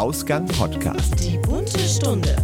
[0.00, 1.12] Ausgang Podcast.
[1.20, 2.34] Die bunte Stunde.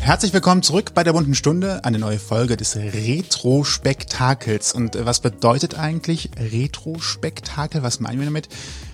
[0.00, 4.72] Herzlich willkommen zurück bei der bunten Stunde, eine neue Folge des Retro-Spektakels.
[4.72, 7.82] Und äh, was bedeutet eigentlich Retro-Spektakel?
[7.82, 8.48] Was meinen wir damit?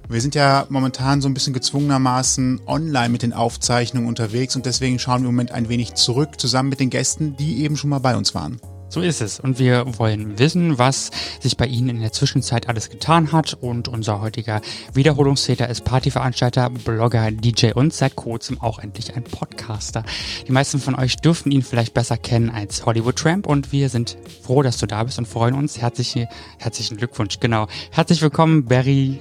[0.09, 4.99] Wir sind ja momentan so ein bisschen gezwungenermaßen online mit den Aufzeichnungen unterwegs und deswegen
[4.99, 8.01] schauen wir im Moment ein wenig zurück, zusammen mit den Gästen, die eben schon mal
[8.01, 8.61] bei uns waren.
[8.97, 9.39] So ist es.
[9.39, 11.11] Und wir wollen wissen, was
[11.41, 13.53] sich bei Ihnen in der Zwischenzeit alles getan hat.
[13.53, 14.63] Und unser heutiger
[14.95, 20.03] Wiederholungstäter ist Partyveranstalter, Blogger, DJ und seit kurzem auch endlich ein Podcaster.
[20.49, 23.47] Die meisten von euch dürften ihn vielleicht besser kennen als Hollywood Tramp.
[23.47, 25.77] Und wir sind froh, dass du da bist und freuen uns.
[25.77, 27.39] Herzliche, herzlichen Glückwunsch.
[27.39, 27.67] Genau.
[27.91, 29.21] Herzlich willkommen, Barry.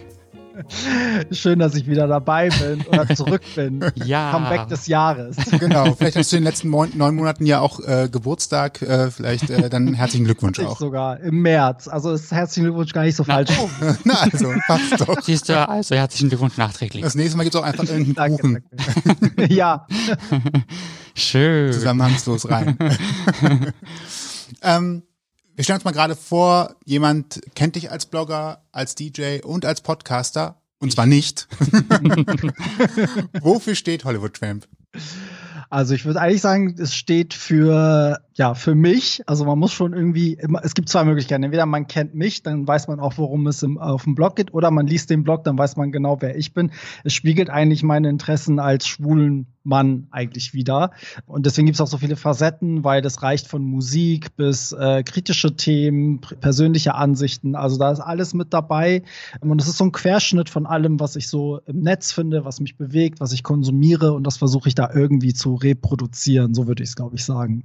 [1.31, 3.83] Schön, dass ich wieder dabei bin oder zurück bin.
[3.95, 4.31] Ja.
[4.31, 5.35] Comeback des Jahres.
[5.59, 9.09] Genau, vielleicht hast du in den letzten neun, neun Monaten ja auch äh, Geburtstag, äh,
[9.09, 10.77] vielleicht äh, dann herzlichen Glückwunsch Ich auch.
[10.77, 11.87] sogar im März.
[11.87, 13.49] Also ist herzlichen Glückwunsch gar nicht so falsch.
[14.03, 15.21] Na also, passt doch.
[15.21, 17.03] Siehst du, also herzlichen Glückwunsch nachträglich.
[17.03, 18.63] Das nächste Mal gibt's auch einfach irgendeinen danke, Kuchen
[19.35, 19.53] danke.
[19.53, 19.87] ja,
[21.15, 21.71] Schön.
[21.73, 22.77] zusammenhangslos rein.
[24.61, 25.03] ähm,
[25.55, 29.81] wir stellen uns mal gerade vor, jemand kennt dich als Blogger, als DJ und als
[29.81, 30.61] Podcaster.
[30.79, 31.47] Und zwar nicht.
[33.41, 34.67] Wofür steht Hollywood Tramp?
[35.69, 39.23] also ich würde eigentlich sagen, es steht für ja für mich.
[39.27, 40.37] Also man muss schon irgendwie.
[40.61, 41.43] Es gibt zwei Möglichkeiten.
[41.43, 44.53] Entweder man kennt mich, dann weiß man auch, worum es im, auf dem Blog geht,
[44.53, 46.71] oder man liest den Blog, dann weiß man genau, wer ich bin.
[47.03, 50.91] Es spiegelt eigentlich meine Interessen als schwulen Mann eigentlich wieder.
[51.25, 55.03] Und deswegen gibt es auch so viele Facetten, weil das reicht von Musik bis äh,
[55.03, 57.55] kritische Themen, persönliche Ansichten.
[57.55, 59.01] Also da ist alles mit dabei.
[59.39, 62.59] Und es ist so ein Querschnitt von allem, was ich so im Netz finde, was
[62.59, 64.13] mich bewegt, was ich konsumiere.
[64.13, 66.53] Und das versuche ich da irgendwie zu reproduzieren.
[66.53, 67.63] So würde ich es, glaube ich, sagen.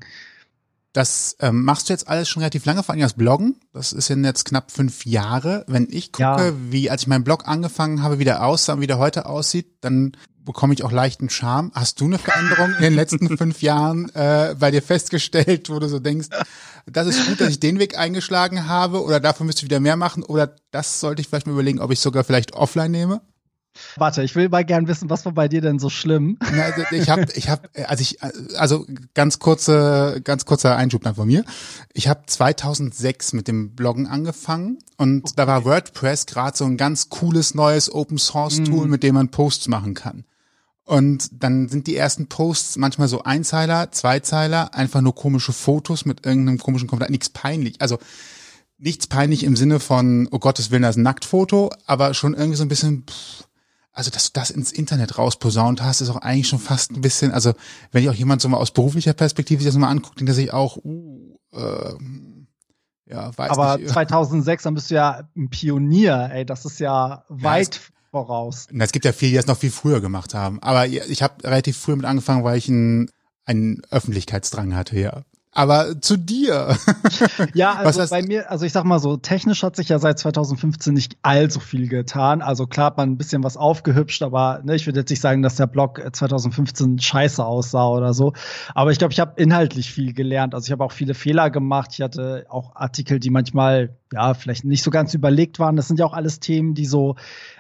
[0.93, 3.61] Das ähm, machst du jetzt alles schon relativ lange, vor allem das Bloggen.
[3.73, 5.65] Das ist ja jetzt knapp fünf Jahre.
[5.69, 6.53] Wenn ich gucke, Ja.
[6.71, 9.69] wie als ich meinen Blog angefangen habe, wie der aussah und wie der heute aussieht,
[9.83, 10.13] dann
[10.45, 11.71] bekomme ich auch leichten Charme.
[11.75, 15.89] Hast du eine Veränderung in den letzten fünf Jahren äh, bei dir festgestellt, wo du
[15.89, 16.29] so denkst,
[16.87, 19.97] das ist gut, dass ich den Weg eingeschlagen habe oder dafür müsste ich wieder mehr
[19.97, 23.21] machen oder das sollte ich vielleicht mal überlegen, ob ich sogar vielleicht offline nehme?
[23.97, 26.39] Warte, ich will mal gern wissen, was war bei dir denn so schlimm?
[26.53, 28.19] Na, also ich habe, ich habe, also ich,
[28.59, 31.45] also ganz kurze, ganz kurzer Einschub dann von mir.
[31.93, 37.09] Ich habe 2006 mit dem Bloggen angefangen und da war WordPress gerade so ein ganz
[37.09, 40.25] cooles neues Open Source Tool, mit dem man Posts machen kann.
[40.85, 46.27] Und dann sind die ersten Posts manchmal so Einzeiler, Zweizeiler, einfach nur komische Fotos mit
[46.27, 47.81] irgendeinem komischen Kommentar, nichts peinlich.
[47.81, 47.99] Also
[48.77, 52.57] nichts peinlich im Sinne von, oh Gottes Willen, das ist ein Nacktfoto, aber schon irgendwie
[52.57, 53.45] so ein bisschen, pff,
[53.93, 57.33] also dass du das ins Internet rausposaunt hast, ist auch eigentlich schon fast ein bisschen,
[57.33, 57.55] also
[57.93, 60.35] wenn ich auch jemand so mal aus beruflicher Perspektive sich das mal anguckt, denkt er
[60.35, 62.47] sich auch, uh, ähm,
[63.07, 63.89] ja, weiß Aber nicht.
[63.93, 67.81] 2006, dann bist du ja ein Pionier, ey, das ist ja weit
[68.11, 68.67] voraus.
[68.71, 70.63] Na, es gibt ja viele, die das noch viel früher gemacht haben.
[70.63, 73.11] Aber ich habe relativ früh mit angefangen, weil ich einen,
[73.45, 75.23] einen Öffentlichkeitsdrang hatte, ja.
[75.53, 76.77] Aber zu dir.
[77.55, 80.95] Ja, also bei mir, also ich sag mal so, technisch hat sich ja seit 2015
[80.95, 82.43] nicht allzu viel getan.
[82.43, 85.43] Also klar hat man ein bisschen was aufgehübscht, aber ne, ich würde jetzt nicht sagen,
[85.43, 88.33] dass der Blog äh, 2015 scheiße aussah oder so.
[88.75, 90.55] Aber ich glaube, ich habe inhaltlich viel gelernt.
[90.55, 91.91] Also ich habe auch viele Fehler gemacht.
[91.93, 95.77] Ich hatte auch Artikel, die manchmal ja vielleicht nicht so ganz überlegt waren.
[95.77, 97.17] Das sind ja auch alles Themen, die so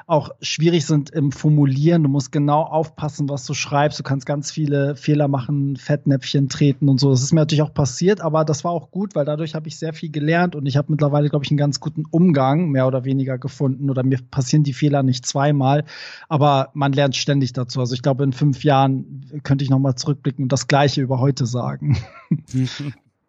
[0.06, 2.02] auch schwierig sind im Formulieren.
[2.02, 4.00] Du musst genau aufpassen, was du schreibst.
[4.00, 7.10] Du kannst ganz viele Fehler machen, Fettnäpfchen treten und so.
[7.10, 9.78] Das ist mir natürlich auch passiert, aber das war auch gut, weil dadurch habe ich
[9.78, 13.04] sehr viel gelernt und ich habe mittlerweile, glaube ich, einen ganz guten Umgang mehr oder
[13.04, 13.88] weniger gefunden.
[13.88, 15.84] Oder mir passieren die Fehler nicht zweimal,
[16.28, 17.78] aber man lernt ständig dazu.
[17.78, 21.20] Also ich glaube, in fünf Jahren könnte ich noch mal zurückblicken und das Gleiche über
[21.20, 21.98] heute sagen.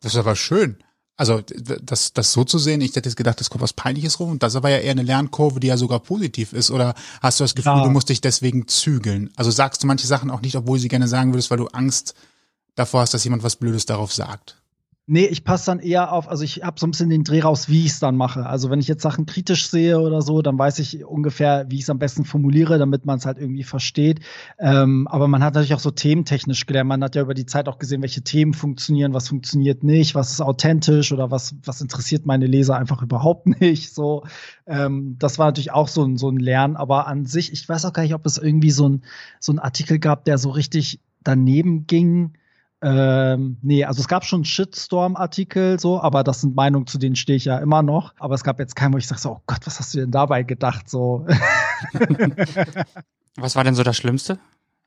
[0.02, 0.78] Das ist aber schön.
[1.22, 1.40] Also
[1.84, 4.32] das, das so zu sehen, ich hätte jetzt gedacht, es kommt was Peinliches rum.
[4.32, 6.72] Und das aber ja eher eine Lernkurve, die ja sogar positiv ist.
[6.72, 7.84] Oder hast du das Gefühl, Ja.
[7.84, 9.30] du musst dich deswegen zügeln?
[9.36, 11.68] Also sagst du manche Sachen auch nicht, obwohl du sie gerne sagen würdest, weil du
[11.68, 12.16] Angst
[12.74, 14.58] davor hast, dass jemand was Blödes darauf sagt.
[15.14, 17.68] Nee, ich passe dann eher auf, also ich habe so ein bisschen den Dreh raus,
[17.68, 18.46] wie ich es dann mache.
[18.46, 21.82] Also wenn ich jetzt Sachen kritisch sehe oder so, dann weiß ich ungefähr, wie ich
[21.82, 24.22] es am besten formuliere, damit man es halt irgendwie versteht.
[24.58, 26.88] Ähm, aber man hat natürlich auch so thementechnisch gelernt.
[26.88, 30.32] Man hat ja über die Zeit auch gesehen, welche Themen funktionieren, was funktioniert nicht, was
[30.32, 33.94] ist authentisch oder was, was interessiert meine Leser einfach überhaupt nicht.
[33.94, 34.24] So,
[34.66, 36.78] ähm, das war natürlich auch so ein, so ein Lernen.
[36.78, 39.02] Aber an sich, ich weiß auch gar nicht, ob es irgendwie so ein,
[39.42, 42.32] so ein Artikel gab, der so richtig daneben ging.
[42.84, 47.38] Ähm, nee, also es gab schon Shitstorm-Artikel, so, aber das sind Meinungen, zu denen stehe
[47.38, 48.14] ich ja immer noch.
[48.20, 50.12] Aber es gab jetzt keinen, wo ich sage so, oh Gott, was hast du denn
[50.12, 50.90] dabei gedacht?
[50.90, 51.28] So,
[53.38, 54.40] Was war denn so das Schlimmste?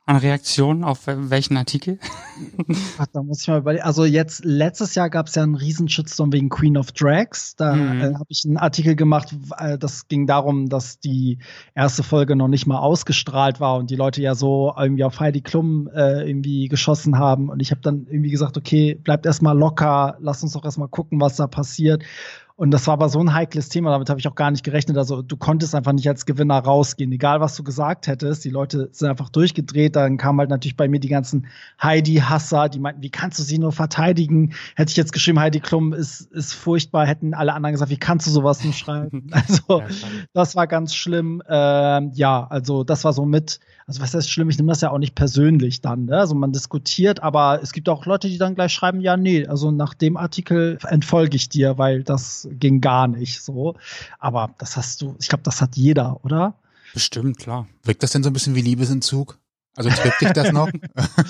[0.07, 1.99] An Reaktionen auf welchen Artikel?
[2.99, 3.85] Ach, da muss ich mal überlegen.
[3.85, 7.57] Also jetzt letztes Jahr gab es ja einen riesen Shitstorm wegen Queen of Drags.
[7.57, 8.01] Da mhm.
[8.01, 11.39] äh, habe ich einen Artikel gemacht, äh, das ging darum, dass die
[11.75, 15.41] erste Folge noch nicht mal ausgestrahlt war und die Leute ja so irgendwie auf Heidi
[15.41, 17.49] Klum äh, irgendwie geschossen haben.
[17.49, 21.19] Und ich habe dann irgendwie gesagt, okay, bleibt erstmal locker, lass uns doch erstmal gucken,
[21.21, 22.03] was da passiert.
[22.57, 24.97] Und das war aber so ein heikles Thema, damit habe ich auch gar nicht gerechnet.
[24.97, 28.45] Also du konntest einfach nicht als Gewinner rausgehen, egal was du gesagt hättest.
[28.45, 29.97] Die Leute sind einfach durchgedreht.
[29.97, 31.49] Dann kamen halt natürlich bei mir die ganzen
[31.83, 34.53] Heidi-Hasser, die meinten, wie kannst du sie nur verteidigen?
[34.77, 38.29] Hätte ich jetzt geschrieben, Heidi Klum ist, ist furchtbar, hätten alle anderen gesagt, wie kannst
[38.29, 39.27] du sowas nur schreiben?
[39.35, 39.83] Also
[40.33, 41.43] das war ganz schlimm.
[41.49, 44.49] Ähm, ja, also das war so mit, also was heißt schlimm?
[44.49, 46.07] Ich nehme das ja auch nicht persönlich dann.
[46.07, 46.19] Ne?
[46.19, 49.71] Also man diskutiert, aber es gibt auch Leute, die dann gleich schreiben, ja, nee, also
[49.71, 53.75] nach dem Artikel entfolge ich dir, weil das ging gar nicht so.
[54.19, 56.55] Aber das hast du, ich glaube, das hat jeder, oder?
[56.95, 57.67] Bestimmt, klar.
[57.83, 59.39] Wirkt das denn so ein bisschen wie Liebesentzug?
[59.77, 60.69] Also trifft dich das noch?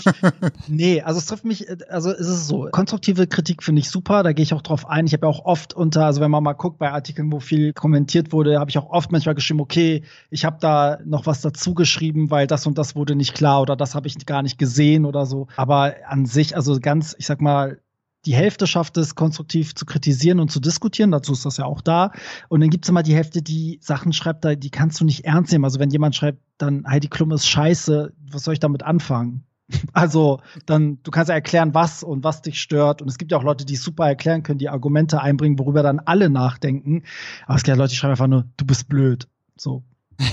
[0.68, 4.32] nee, also es trifft mich, also es ist so, konstruktive Kritik finde ich super, da
[4.32, 5.06] gehe ich auch drauf ein.
[5.06, 7.72] Ich habe ja auch oft unter, also wenn man mal guckt bei Artikeln, wo viel
[7.72, 11.72] kommentiert wurde, habe ich auch oft manchmal geschrieben, okay, ich habe da noch was dazu
[11.74, 15.06] geschrieben, weil das und das wurde nicht klar oder das habe ich gar nicht gesehen
[15.06, 15.46] oder so.
[15.56, 17.78] Aber an sich, also ganz, ich sag mal,
[18.26, 21.10] die Hälfte schafft es, konstruktiv zu kritisieren und zu diskutieren.
[21.10, 22.12] Dazu ist das ja auch da.
[22.48, 25.52] Und dann gibt es immer die Hälfte, die Sachen schreibt, die kannst du nicht ernst
[25.52, 25.64] nehmen.
[25.64, 29.44] Also wenn jemand schreibt, dann Heidi Klum ist scheiße, was soll ich damit anfangen?
[29.94, 33.00] Also dann, du kannst ja erklären, was und was dich stört.
[33.00, 36.00] Und es gibt ja auch Leute, die super erklären können, die Argumente einbringen, worüber dann
[36.00, 37.04] alle nachdenken.
[37.46, 39.26] Aber es gibt ja Leute, die schreiben einfach nur, du bist blöd.
[39.56, 39.82] So.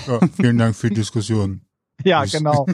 [0.08, 1.62] Ja, vielen Dank für die Diskussion.
[2.12, 2.66] Ja, genau.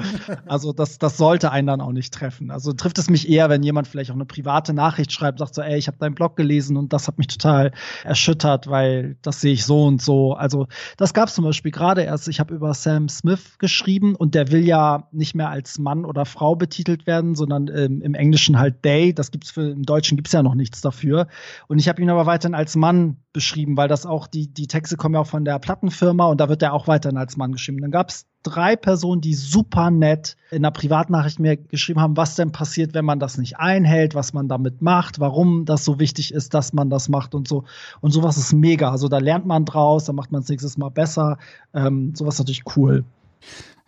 [0.45, 2.51] Also das, das sollte einen dann auch nicht treffen.
[2.51, 5.61] Also trifft es mich eher, wenn jemand vielleicht auch eine private Nachricht schreibt, sagt so,
[5.61, 7.71] ey, ich habe deinen Blog gelesen und das hat mich total
[8.03, 10.33] erschüttert, weil das sehe ich so und so.
[10.33, 12.27] Also das gab es zum Beispiel gerade erst.
[12.27, 16.25] Ich habe über Sam Smith geschrieben und der will ja nicht mehr als Mann oder
[16.25, 19.13] Frau betitelt werden, sondern ähm, im Englischen halt Day.
[19.13, 21.27] Das gibt's für im Deutschen gibt's ja noch nichts dafür.
[21.67, 24.97] Und ich habe ihn aber weiterhin als Mann beschrieben, weil das auch die die Texte
[24.97, 27.81] kommen ja auch von der Plattenfirma und da wird er auch weiterhin als Mann geschrieben.
[27.81, 32.51] Dann gab's drei Personen, die super nett in einer Privatnachricht mir geschrieben haben, was denn
[32.51, 36.53] passiert, wenn man das nicht einhält, was man damit macht, warum das so wichtig ist,
[36.53, 37.63] dass man das macht und so.
[38.01, 38.91] Und sowas ist mega.
[38.91, 41.37] Also da lernt man draus, da macht man es nächstes Mal besser.
[41.73, 43.03] Ähm, sowas ist natürlich cool.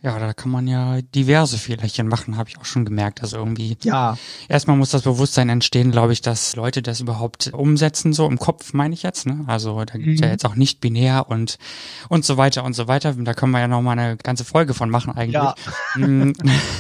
[0.02, 3.22] Ja, da kann man ja diverse Fehlerchen machen, habe ich auch schon gemerkt.
[3.22, 3.78] Also irgendwie.
[3.84, 4.18] Ja.
[4.48, 8.72] Erstmal muss das Bewusstsein entstehen, glaube ich, dass Leute das überhaupt umsetzen, so im Kopf
[8.72, 9.26] meine ich jetzt.
[9.26, 9.44] Ne?
[9.48, 10.24] Also da gibt mhm.
[10.24, 11.58] ja jetzt auch nicht binär und
[12.08, 13.14] und so weiter und so weiter.
[13.14, 15.34] Da können wir ja noch mal eine ganze Folge von machen eigentlich.
[15.34, 15.56] Ja.
[15.98, 16.34] Mm.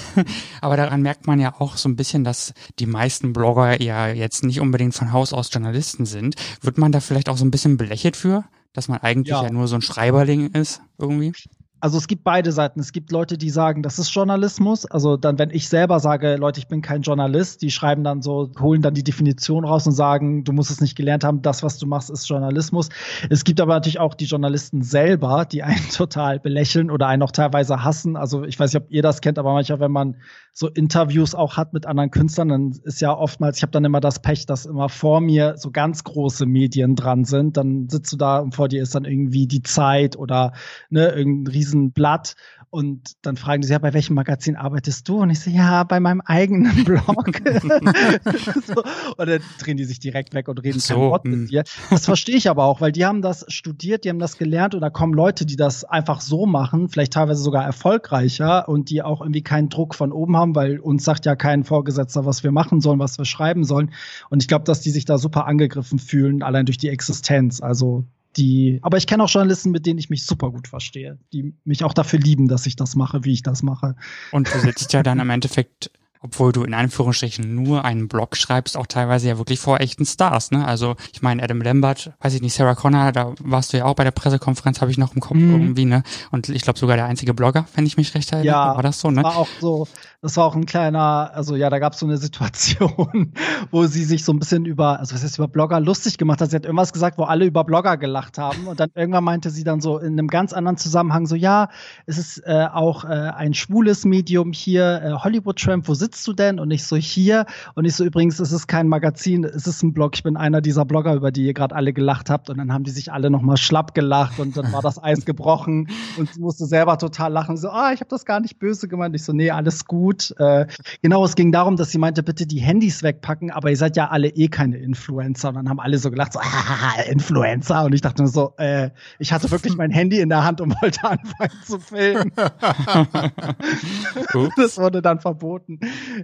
[0.61, 4.45] Aber daran merkt man ja auch so ein bisschen, dass die meisten Blogger ja jetzt
[4.45, 6.35] nicht unbedingt von Haus aus Journalisten sind.
[6.61, 8.45] Wird man da vielleicht auch so ein bisschen belächelt für?
[8.71, 11.33] Dass man eigentlich ja, ja nur so ein Schreiberling ist, irgendwie?
[11.81, 12.79] Also es gibt beide Seiten.
[12.79, 14.85] Es gibt Leute, die sagen, das ist Journalismus.
[14.85, 18.51] Also dann, wenn ich selber sage, Leute, ich bin kein Journalist, die schreiben dann so,
[18.59, 21.77] holen dann die Definition raus und sagen, du musst es nicht gelernt haben, das, was
[21.77, 22.89] du machst, ist Journalismus.
[23.29, 27.31] Es gibt aber natürlich auch die Journalisten selber, die einen total belächeln oder einen auch
[27.31, 28.15] teilweise hassen.
[28.15, 30.15] Also ich weiß nicht, ob ihr das kennt, aber manchmal, wenn man
[30.53, 34.01] so Interviews auch hat mit anderen Künstlern, dann ist ja oftmals, ich habe dann immer
[34.01, 37.55] das Pech, dass immer vor mir so ganz große Medien dran sind.
[37.55, 40.51] Dann sitzt du da und vor dir ist dann irgendwie die Zeit oder
[40.89, 42.35] ne, irgendein Riesenblatt
[42.71, 45.21] und dann fragen die sich, ja, bei welchem Magazin arbeitest du?
[45.21, 47.41] Und ich so, ja, bei meinem eigenen Blog.
[48.67, 48.83] so.
[49.17, 51.47] Und dann drehen die sich direkt weg und reden so, kein Wort mit hm.
[51.47, 51.63] dir.
[51.89, 54.81] Das verstehe ich aber auch, weil die haben das studiert, die haben das gelernt und
[54.81, 59.21] da kommen Leute, die das einfach so machen, vielleicht teilweise sogar erfolgreicher und die auch
[59.21, 62.81] irgendwie keinen Druck von oben haben, weil uns sagt ja kein Vorgesetzter, was wir machen
[62.81, 63.91] sollen, was wir schreiben sollen.
[64.29, 67.61] Und ich glaube, dass die sich da super angegriffen fühlen, allein durch die Existenz.
[67.61, 68.05] Also
[68.37, 71.83] die, aber ich kenne auch Journalisten, mit denen ich mich super gut verstehe, die mich
[71.83, 73.95] auch dafür lieben, dass ich das mache, wie ich das mache.
[74.31, 78.75] Und du sitzt ja dann im Endeffekt obwohl du in Anführungsstrichen nur einen Blog schreibst,
[78.75, 80.65] auch teilweise ja wirklich vor echten Stars, ne?
[80.65, 83.95] Also ich meine Adam Lambert, weiß ich nicht, Sarah Connor, da warst du ja auch
[83.95, 85.51] bei der Pressekonferenz, habe ich noch im Kopf mm.
[85.51, 86.03] irgendwie, ne?
[86.31, 88.99] Und ich glaube sogar der einzige Blogger, wenn ich mich recht erinnere, ja, war das
[88.99, 89.23] so, ne?
[89.23, 89.87] War auch so,
[90.21, 93.33] das war auch ein kleiner, also ja, da gab es so eine Situation,
[93.71, 96.49] wo sie sich so ein bisschen über, also was heißt über Blogger lustig gemacht hat.
[96.49, 99.63] Sie hat irgendwas gesagt, wo alle über Blogger gelacht haben und dann irgendwann meinte sie
[99.63, 101.69] dann so in einem ganz anderen Zusammenhang so, ja,
[102.05, 106.33] es ist äh, auch äh, ein schwules Medium hier, äh, Hollywood Tramp, wo sitzt du
[106.33, 106.59] denn?
[106.59, 107.45] Und ich so, hier.
[107.75, 110.15] Und ich so, übrigens, es ist kein Magazin, es ist ein Blog.
[110.15, 112.49] Ich bin einer dieser Blogger, über die ihr gerade alle gelacht habt.
[112.49, 115.89] Und dann haben die sich alle nochmal schlapp gelacht und dann war das Eis gebrochen
[116.17, 117.57] und sie musste selber total lachen.
[117.57, 119.15] So, ah, ich habe das gar nicht böse gemeint.
[119.15, 120.08] Ich so, nee, alles gut.
[120.37, 120.67] Äh,
[121.01, 124.09] genau, es ging darum, dass sie meinte, bitte die Handys wegpacken, aber ihr seid ja
[124.09, 125.49] alle eh keine Influencer.
[125.49, 127.85] Und dann haben alle so gelacht, so, ah, Influencer.
[127.85, 128.89] Und ich dachte nur so, äh,
[129.19, 132.31] ich hatte wirklich mein Handy in der Hand und wollte anfangen zu filmen.
[134.57, 135.79] das wurde dann verboten.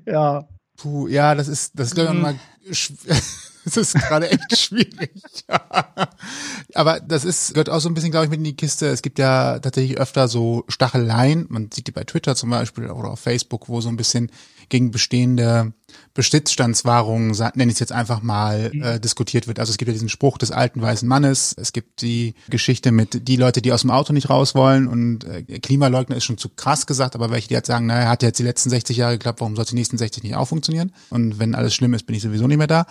[0.06, 0.48] Ja.
[0.78, 2.36] Puh, ja, das ist, das ist glaube ich mal,
[3.74, 5.12] das ist gerade echt schwierig.
[6.76, 8.88] Aber das ist, gehört auch so ein bisschen, glaube ich, mit in die Kiste.
[8.88, 11.48] Es gibt ja tatsächlich öfter so Stacheleien.
[11.50, 14.32] Man sieht die bei Twitter zum Beispiel oder auf Facebook, wo so ein bisschen
[14.70, 15.74] gegen bestehende
[16.14, 18.84] Besitzstandswahrungen, nenne ich es jetzt einfach mal, mhm.
[18.84, 19.60] äh, diskutiert wird.
[19.60, 23.28] Also es gibt ja diesen Spruch des alten weißen Mannes, es gibt die Geschichte mit
[23.28, 26.50] die Leute, die aus dem Auto nicht raus wollen und äh, Klimaleugner ist schon zu
[26.50, 29.42] krass gesagt, aber welche, die halt sagen, naja, hat jetzt die letzten 60 Jahre geklappt,
[29.42, 30.94] warum soll es die nächsten 60 nicht auch funktionieren?
[31.10, 32.88] Und wenn alles schlimm ist, bin ich sowieso nicht mehr da.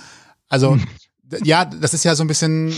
[0.55, 0.79] Also
[1.43, 2.75] ja, das ist ja so ein bisschen äh,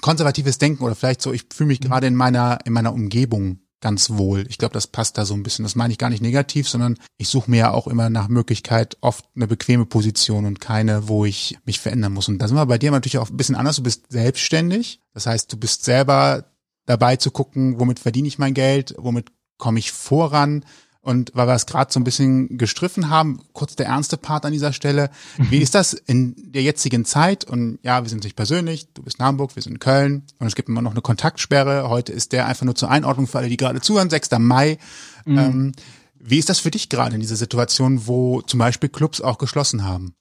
[0.00, 1.84] konservatives Denken oder vielleicht so, ich fühle mich mhm.
[1.84, 4.46] gerade in meiner, in meiner Umgebung ganz wohl.
[4.48, 5.64] Ich glaube, das passt da so ein bisschen.
[5.64, 8.96] Das meine ich gar nicht negativ, sondern ich suche mir ja auch immer nach Möglichkeit
[9.00, 12.28] oft eine bequeme Position und keine, wo ich mich verändern muss.
[12.28, 13.76] Und da sind wir bei dir natürlich auch ein bisschen anders.
[13.76, 15.00] Du bist selbstständig.
[15.14, 16.44] Das heißt, du bist selber
[16.84, 20.64] dabei zu gucken, womit verdiene ich mein Geld, womit komme ich voran,
[21.02, 24.52] und weil wir es gerade so ein bisschen gestriffen haben, kurz der ernste Part an
[24.52, 25.10] dieser Stelle.
[25.38, 27.44] Wie ist das in der jetzigen Zeit?
[27.44, 30.46] Und ja, wir sind nicht persönlich, du bist in Hamburg, wir sind in Köln und
[30.46, 31.88] es gibt immer noch eine Kontaktsperre.
[31.88, 34.30] Heute ist der einfach nur zur Einordnung für alle, die gerade zuhören, 6.
[34.38, 34.78] Mai.
[35.24, 35.38] Mhm.
[35.38, 35.72] Ähm,
[36.18, 39.84] wie ist das für dich gerade in dieser Situation, wo zum Beispiel Clubs auch geschlossen
[39.84, 40.14] haben?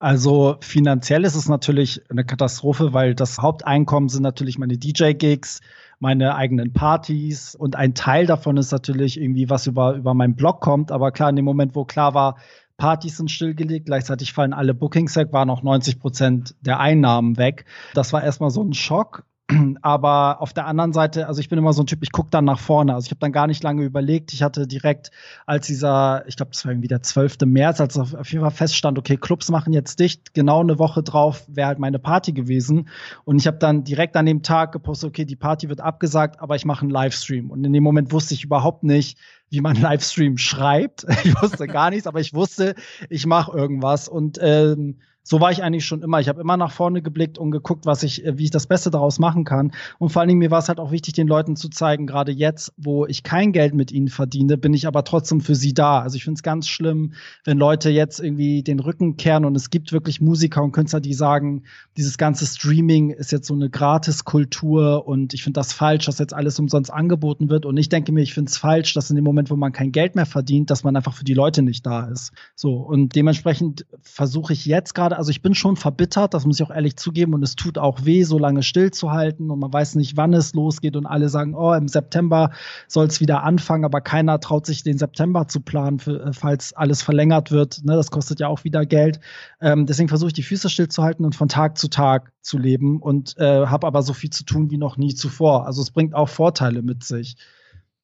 [0.00, 5.60] Also finanziell ist es natürlich eine Katastrophe, weil das Haupteinkommen sind natürlich meine DJ-Gigs,
[5.98, 10.62] meine eigenen Partys und ein Teil davon ist natürlich irgendwie, was über, über meinen Blog
[10.62, 10.90] kommt.
[10.90, 12.36] Aber klar, in dem Moment, wo klar war,
[12.78, 17.66] Partys sind stillgelegt, gleichzeitig fallen alle Bookings weg, waren auch 90 Prozent der Einnahmen weg.
[17.92, 19.24] Das war erstmal so ein Schock.
[19.82, 22.44] Aber auf der anderen Seite, also ich bin immer so ein Typ, ich gucke dann
[22.44, 22.94] nach vorne.
[22.94, 24.32] Also ich habe dann gar nicht lange überlegt.
[24.32, 25.10] Ich hatte direkt,
[25.46, 27.38] als dieser, ich glaube, das war irgendwie der 12.
[27.46, 31.44] März, als auf jeden Fall feststand, okay, Clubs machen jetzt dicht, genau eine Woche drauf
[31.48, 32.88] wäre halt meine Party gewesen.
[33.24, 36.56] Und ich habe dann direkt an dem Tag gepostet, okay, die Party wird abgesagt, aber
[36.56, 37.50] ich mache einen Livestream.
[37.50, 39.18] Und in dem Moment wusste ich überhaupt nicht,
[39.50, 41.06] wie man Livestream schreibt.
[41.24, 42.74] Ich wusste gar nichts, aber ich wusste,
[43.08, 44.08] ich mache irgendwas.
[44.08, 44.98] Und ähm,
[45.30, 46.18] so war ich eigentlich schon immer.
[46.18, 48.90] Ich habe immer nach vorne geblickt und geguckt, was ich, äh, wie ich das Beste
[48.90, 49.72] daraus machen kann.
[50.00, 52.32] Und vor allen Dingen mir war es halt auch wichtig, den Leuten zu zeigen, gerade
[52.32, 56.00] jetzt, wo ich kein Geld mit ihnen verdiene, bin ich aber trotzdem für sie da.
[56.00, 57.12] Also ich finde es ganz schlimm,
[57.44, 61.14] wenn Leute jetzt irgendwie den Rücken kehren und es gibt wirklich Musiker und Künstler, die
[61.14, 61.62] sagen,
[61.96, 66.34] dieses ganze Streaming ist jetzt so eine Gratiskultur und ich finde das falsch, dass jetzt
[66.34, 67.66] alles umsonst angeboten wird.
[67.66, 69.92] Und ich denke mir, ich finde es falsch, dass in dem Moment, wo man kein
[69.92, 72.32] Geld mehr verdient, dass man einfach für die Leute nicht da ist.
[72.56, 76.58] So und dementsprechend versuche ich jetzt gerade gerade, also ich bin schon verbittert, das muss
[76.58, 79.96] ich auch ehrlich zugeben, und es tut auch weh, so lange stillzuhalten und man weiß
[79.96, 82.52] nicht, wann es losgeht und alle sagen, oh, im September
[82.88, 86.72] soll es wieder anfangen, aber keiner traut sich, den September zu planen, für, äh, falls
[86.72, 87.84] alles verlängert wird.
[87.84, 89.20] Ne, das kostet ja auch wieder Geld.
[89.60, 93.36] Ähm, deswegen versuche ich die Füße stillzuhalten und von Tag zu Tag zu leben und
[93.36, 95.66] äh, habe aber so viel zu tun wie noch nie zuvor.
[95.66, 97.36] Also es bringt auch Vorteile mit sich.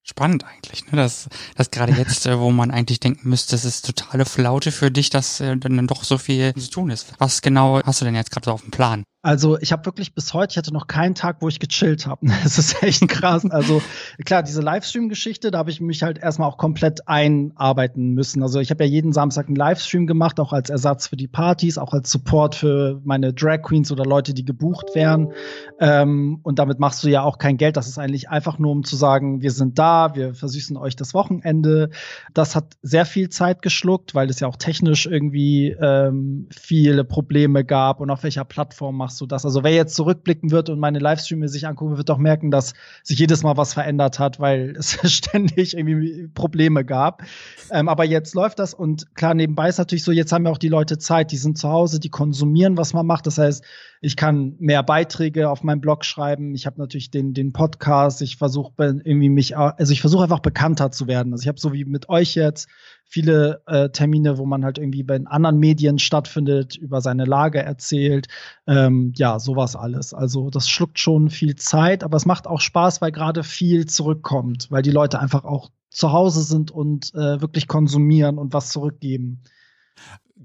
[0.08, 0.96] Spannend eigentlich, ne?
[0.96, 4.92] dass, dass gerade jetzt, äh, wo man eigentlich denken müsste, es ist totale Flaute für
[4.92, 7.12] dich, dass äh, dann doch so viel zu tun ist.
[7.18, 9.02] Was genau hast du denn jetzt gerade so auf dem Plan?
[9.26, 12.26] Also ich habe wirklich bis heute, ich hatte noch keinen Tag, wo ich gechillt habe.
[12.44, 13.44] Das ist echt krass.
[13.50, 13.82] Also
[14.24, 18.40] klar, diese Livestream-Geschichte, da habe ich mich halt erstmal auch komplett einarbeiten müssen.
[18.40, 21.76] Also ich habe ja jeden Samstag einen Livestream gemacht, auch als Ersatz für die Partys,
[21.76, 25.32] auch als Support für meine Drag Queens oder Leute, die gebucht wären.
[25.80, 27.76] Ähm, und damit machst du ja auch kein Geld.
[27.76, 31.14] Das ist eigentlich einfach nur, um zu sagen, wir sind da, wir versüßen euch das
[31.14, 31.90] Wochenende.
[32.32, 37.64] Das hat sehr viel Zeit geschluckt, weil es ja auch technisch irgendwie ähm, viele Probleme
[37.64, 39.44] gab und auf welcher Plattform machst machst du das?
[39.44, 43.18] Also wer jetzt zurückblicken wird und meine Livestreams sich angucken, wird doch merken, dass sich
[43.18, 47.22] jedes Mal was verändert hat, weil es ständig irgendwie Probleme gab.
[47.70, 50.58] Ähm, aber jetzt läuft das und klar, nebenbei ist natürlich so, jetzt haben ja auch
[50.58, 53.26] die Leute Zeit, die sind zu Hause, die konsumieren, was man macht.
[53.26, 53.64] Das heißt,
[54.00, 56.54] ich kann mehr Beiträge auf meinem Blog schreiben.
[56.54, 58.22] Ich habe natürlich den, den Podcast.
[58.22, 61.32] Ich versuche irgendwie mich, also ich versuche einfach bekannter zu werden.
[61.32, 62.68] Also ich habe so wie mit euch jetzt
[63.04, 68.26] viele äh, Termine, wo man halt irgendwie bei anderen Medien stattfindet, über seine Lage erzählt.
[68.66, 70.12] Ähm, ja, sowas alles.
[70.12, 74.66] Also das schluckt schon viel Zeit, aber es macht auch Spaß, weil gerade viel zurückkommt,
[74.70, 79.42] weil die Leute einfach auch zu Hause sind und äh, wirklich konsumieren und was zurückgeben.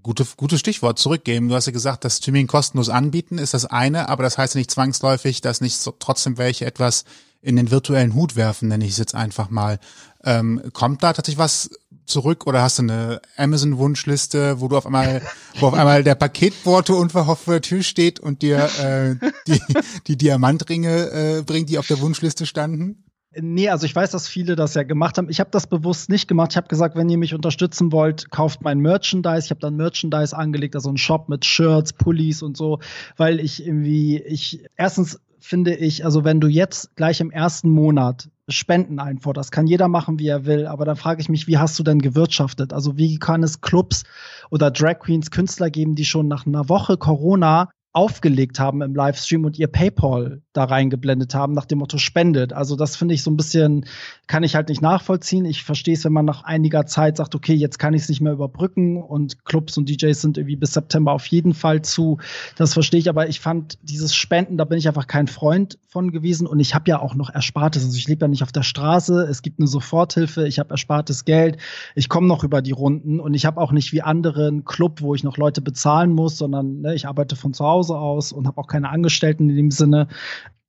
[0.03, 1.50] Gute, gutes Stichwort, zurückgeben.
[1.50, 4.60] Du hast ja gesagt, das Streaming kostenlos anbieten ist das eine, aber das heißt ja
[4.60, 7.05] nicht zwangsläufig, dass nicht so, trotzdem welche etwas
[7.41, 9.79] in den virtuellen Hut werfen, nenne ich es jetzt einfach mal.
[10.24, 11.70] Ähm, kommt da tatsächlich was
[12.05, 15.22] zurück oder hast du eine Amazon-Wunschliste, wo du auf einmal,
[15.60, 19.15] wo auf einmal der Paketbote unverhofft vor der Tür steht und dir äh,
[19.48, 19.62] die,
[20.08, 23.03] die Diamantringe äh, bringt, die auf der Wunschliste standen?
[23.34, 25.30] Nee, also ich weiß, dass viele das ja gemacht haben.
[25.30, 26.52] Ich habe das bewusst nicht gemacht.
[26.52, 29.46] Ich habe gesagt, wenn ihr mich unterstützen wollt, kauft mein Merchandise.
[29.46, 32.80] Ich habe dann Merchandise angelegt, also einen Shop mit Shirts, Pullis und so,
[33.16, 38.30] weil ich irgendwie, ich erstens finde ich, also wenn du jetzt gleich im ersten Monat
[38.50, 41.80] Spenden einforderst, kann jeder machen, wie er will, aber dann frage ich mich, wie hast
[41.80, 42.74] du denn gewirtschaftet?
[42.74, 44.04] Also wie kann es Clubs
[44.50, 49.44] oder Drag Queens, Künstler geben, die schon nach einer Woche Corona aufgelegt haben im Livestream
[49.44, 52.54] und ihr PayPal da reingeblendet haben, nach dem Motto spendet.
[52.54, 53.86] Also das finde ich so ein bisschen,
[54.28, 55.44] kann ich halt nicht nachvollziehen.
[55.44, 58.22] Ich verstehe es, wenn man nach einiger Zeit sagt, okay, jetzt kann ich es nicht
[58.22, 62.18] mehr überbrücken und Clubs und DJs sind irgendwie bis September auf jeden Fall zu.
[62.56, 66.12] Das verstehe ich, aber ich fand dieses Spenden, da bin ich einfach kein Freund von
[66.12, 67.84] gewesen und ich habe ja auch noch Erspartes.
[67.84, 71.26] Also ich lebe ja nicht auf der Straße, es gibt eine Soforthilfe, ich habe erspartes
[71.26, 71.58] Geld,
[71.96, 75.02] ich komme noch über die Runden und ich habe auch nicht wie andere einen Club,
[75.02, 78.32] wo ich noch Leute bezahlen muss, sondern ne, ich arbeite von zu Hause Hause aus
[78.32, 80.08] und habe auch keine Angestellten in dem Sinne.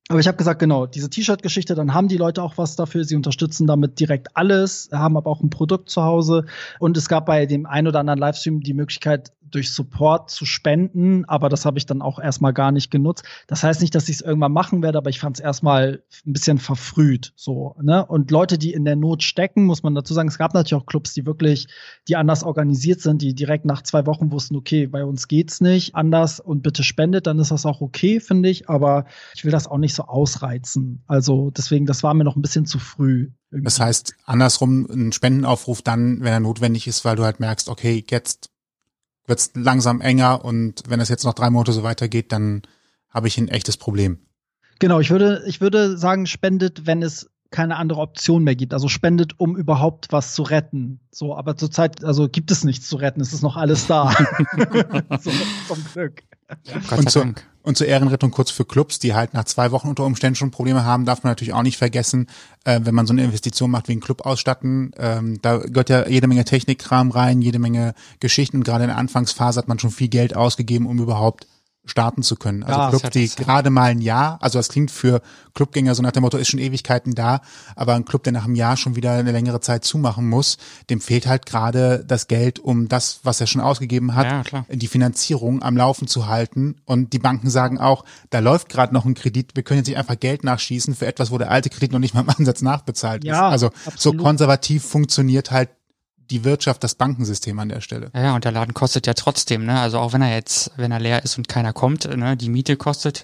[0.09, 3.05] Aber ich habe gesagt, genau, diese T-Shirt-Geschichte, dann haben die Leute auch was dafür.
[3.05, 6.45] Sie unterstützen damit direkt alles, haben aber auch ein Produkt zu Hause.
[6.79, 11.25] Und es gab bei dem ein oder anderen Livestream die Möglichkeit, durch Support zu spenden,
[11.25, 13.23] aber das habe ich dann auch erstmal gar nicht genutzt.
[13.47, 16.33] Das heißt nicht, dass ich es irgendwann machen werde, aber ich fand es erstmal ein
[16.33, 17.33] bisschen verfrüht.
[17.35, 18.05] So, ne?
[18.05, 20.87] Und Leute, die in der Not stecken, muss man dazu sagen, es gab natürlich auch
[20.87, 21.67] Clubs, die wirklich,
[22.07, 25.95] die anders organisiert sind, die direkt nach zwei Wochen wussten, okay, bei uns geht's nicht
[25.95, 28.69] anders und bitte spendet, dann ist das auch okay, finde ich.
[28.69, 29.05] Aber
[29.35, 31.03] ich will das auch nicht so ausreizen.
[31.07, 33.31] Also deswegen, das war mir noch ein bisschen zu früh.
[33.51, 33.65] Irgendwie.
[33.65, 38.03] Das heißt, andersrum, ein Spendenaufruf dann, wenn er notwendig ist, weil du halt merkst, okay,
[38.09, 38.49] jetzt
[39.25, 42.63] wird es langsam enger und wenn es jetzt noch drei Monate so weitergeht, dann
[43.09, 44.19] habe ich ein echtes Problem.
[44.79, 48.73] Genau, ich würde, ich würde sagen, spendet, wenn es keine andere Option mehr gibt.
[48.73, 50.99] Also spendet, um überhaupt was zu retten.
[51.11, 53.21] So, aber zurzeit, also gibt es nichts zu retten.
[53.21, 54.11] Es ist noch alles da.
[55.21, 55.31] so,
[55.67, 56.23] zum Glück.
[56.97, 57.33] und, zu,
[57.63, 60.83] und zur Ehrenrettung kurz für Clubs, die halt nach zwei Wochen unter Umständen schon Probleme
[60.83, 62.27] haben, darf man natürlich auch nicht vergessen,
[62.65, 66.07] äh, wenn man so eine Investition macht wie ein Club ausstatten, ähm, da gehört ja
[66.07, 68.57] jede Menge Technikkram rein, jede Menge Geschichten.
[68.57, 71.47] Und gerade in der Anfangsphase hat man schon viel Geld ausgegeben, um überhaupt
[71.85, 72.63] starten zu können.
[72.63, 75.21] Also ja, Clubs, die gerade mal ein Jahr, also das klingt für
[75.53, 77.41] Clubgänger so nach dem Motto, ist schon Ewigkeiten da,
[77.75, 80.57] aber ein Club, der nach einem Jahr schon wieder eine längere Zeit zumachen muss,
[80.89, 84.87] dem fehlt halt gerade das Geld, um das, was er schon ausgegeben hat, ja, die
[84.87, 86.75] Finanzierung am Laufen zu halten.
[86.85, 89.97] Und die Banken sagen auch, da läuft gerade noch ein Kredit, wir können jetzt nicht
[89.97, 93.25] einfach Geld nachschießen für etwas, wo der alte Kredit noch nicht mal im Ansatz nachbezahlt
[93.25, 93.51] ja, ist.
[93.51, 93.99] Also absolut.
[93.99, 95.69] so konservativ funktioniert halt
[96.29, 98.11] die Wirtschaft, das Bankensystem an der Stelle.
[98.15, 99.79] Ja, und der Laden kostet ja trotzdem, ne?
[99.79, 102.37] Also auch wenn er jetzt, wenn er leer ist und keiner kommt, ne?
[102.37, 103.23] Die Miete kostet,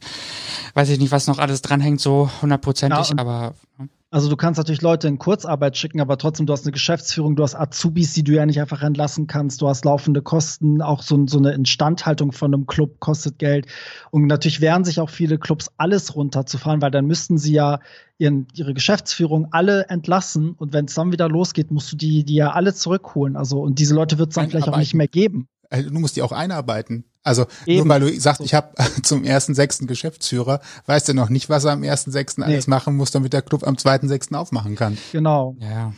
[0.74, 3.54] weiß ich nicht, was noch alles dranhängt, so hundertprozentig, ja, aber.
[3.78, 3.90] Ne?
[4.12, 7.44] Also du kannst natürlich Leute in Kurzarbeit schicken, aber trotzdem, du hast eine Geschäftsführung, du
[7.44, 11.28] hast Azubis, die du ja nicht einfach entlassen kannst, du hast laufende Kosten, auch so,
[11.28, 13.68] so eine Instandhaltung von einem Club kostet Geld.
[14.10, 17.80] Und natürlich wehren sich auch viele Clubs, alles runterzufahren, weil dann müssten sie ja
[18.18, 22.36] ihren, ihre Geschäftsführung alle entlassen und wenn es dann wieder losgeht, musst du die, die
[22.36, 23.36] ja alle zurückholen.
[23.36, 25.48] Also und diese Leute wird es dann vielleicht auch nicht mehr geben.
[25.70, 27.04] Also, du musst die auch einarbeiten.
[27.24, 27.80] Also Eben.
[27.80, 31.66] nur weil du sagst, ich habe zum ersten sechsten Geschäftsführer, weißt du noch nicht, was
[31.66, 32.48] er am ersten sechsten nee.
[32.48, 34.98] alles machen muss, damit der Club am zweiten sechsten aufmachen kann.
[35.12, 35.56] Genau.
[35.60, 35.94] Ja.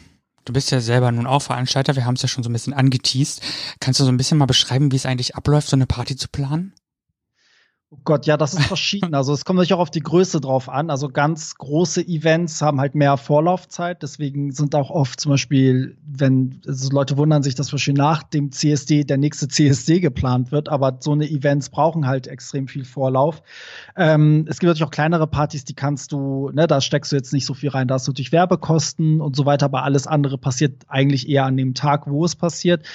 [0.46, 2.74] Du bist ja selber nun auch Veranstalter, wir haben es ja schon so ein bisschen
[2.74, 3.42] angeteased.
[3.80, 6.28] Kannst du so ein bisschen mal beschreiben, wie es eigentlich abläuft, so eine Party zu
[6.30, 6.74] planen?
[7.94, 9.14] Oh Gott, ja, das ist verschieden.
[9.14, 10.90] Also es kommt natürlich auch auf die Größe drauf an.
[10.90, 14.02] Also ganz große Events haben halt mehr Vorlaufzeit.
[14.02, 18.54] Deswegen sind auch oft zum Beispiel, wenn also Leute wundern sich, dass Beispiel nach dem
[18.54, 20.70] CSD der nächste CSD geplant wird.
[20.70, 23.44] Aber so eine Events brauchen halt extrem viel Vorlauf.
[23.98, 27.34] Ähm, es gibt natürlich auch kleinere Partys, die kannst du, ne, da steckst du jetzt
[27.34, 27.90] nicht so viel rein.
[27.90, 29.66] Da hast du natürlich Werbekosten und so weiter.
[29.66, 32.86] Aber alles andere passiert eigentlich eher an dem Tag, wo es passiert.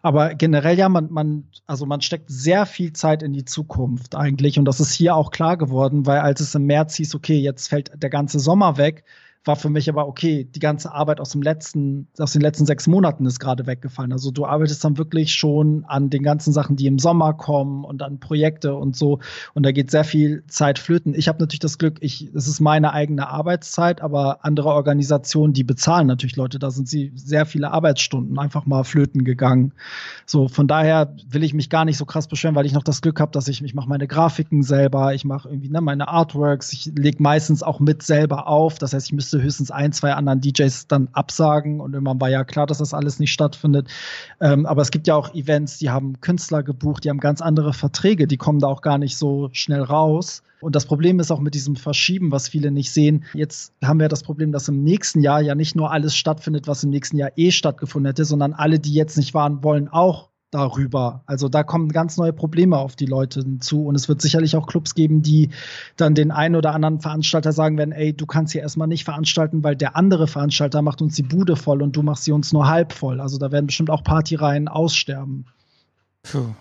[0.00, 4.45] Aber generell ja, man, man, also man steckt sehr viel Zeit in die Zukunft eigentlich
[4.46, 4.58] eigentlich.
[4.58, 7.68] Und das ist hier auch klar geworden, weil als es im März hieß, okay, jetzt
[7.68, 9.04] fällt der ganze Sommer weg,
[9.46, 12.86] war für mich aber okay, die ganze Arbeit aus dem letzten, aus den letzten sechs
[12.86, 14.12] Monaten ist gerade weggefallen.
[14.12, 18.02] Also du arbeitest dann wirklich schon an den ganzen Sachen, die im Sommer kommen und
[18.02, 19.20] an Projekte und so.
[19.54, 21.14] Und da geht sehr viel Zeit flöten.
[21.14, 25.64] Ich habe natürlich das Glück, ich, es ist meine eigene Arbeitszeit, aber andere Organisationen, die
[25.64, 26.58] bezahlen natürlich Leute.
[26.58, 29.72] Da sind sie sehr viele Arbeitsstunden einfach mal flöten gegangen.
[30.26, 33.00] So, von daher will ich mich gar nicht so krass beschweren, weil ich noch das
[33.00, 36.72] Glück habe, dass ich, ich mache meine Grafiken selber, ich mache irgendwie ne, meine Artworks,
[36.72, 38.78] ich lege meistens auch mit selber auf.
[38.78, 42.30] Das heißt, ich müsste musste höchstens ein, zwei anderen DJs dann absagen und irgendwann war
[42.30, 43.88] ja klar, dass das alles nicht stattfindet.
[44.40, 47.72] Ähm, aber es gibt ja auch Events, die haben Künstler gebucht, die haben ganz andere
[47.72, 50.42] Verträge, die kommen da auch gar nicht so schnell raus.
[50.60, 53.24] Und das Problem ist auch mit diesem Verschieben, was viele nicht sehen.
[53.34, 56.82] Jetzt haben wir das Problem, dass im nächsten Jahr ja nicht nur alles stattfindet, was
[56.82, 61.22] im nächsten Jahr eh stattgefunden hätte, sondern alle, die jetzt nicht waren, wollen auch darüber.
[61.26, 64.66] Also da kommen ganz neue Probleme auf die Leute zu und es wird sicherlich auch
[64.66, 65.50] Clubs geben, die
[65.96, 69.64] dann den einen oder anderen Veranstalter sagen werden, ey, du kannst hier erstmal nicht veranstalten,
[69.64, 72.68] weil der andere Veranstalter macht uns die Bude voll und du machst sie uns nur
[72.68, 73.20] halb voll.
[73.20, 75.46] Also da werden bestimmt auch Partyreihen aussterben.
[76.22, 76.54] Puh.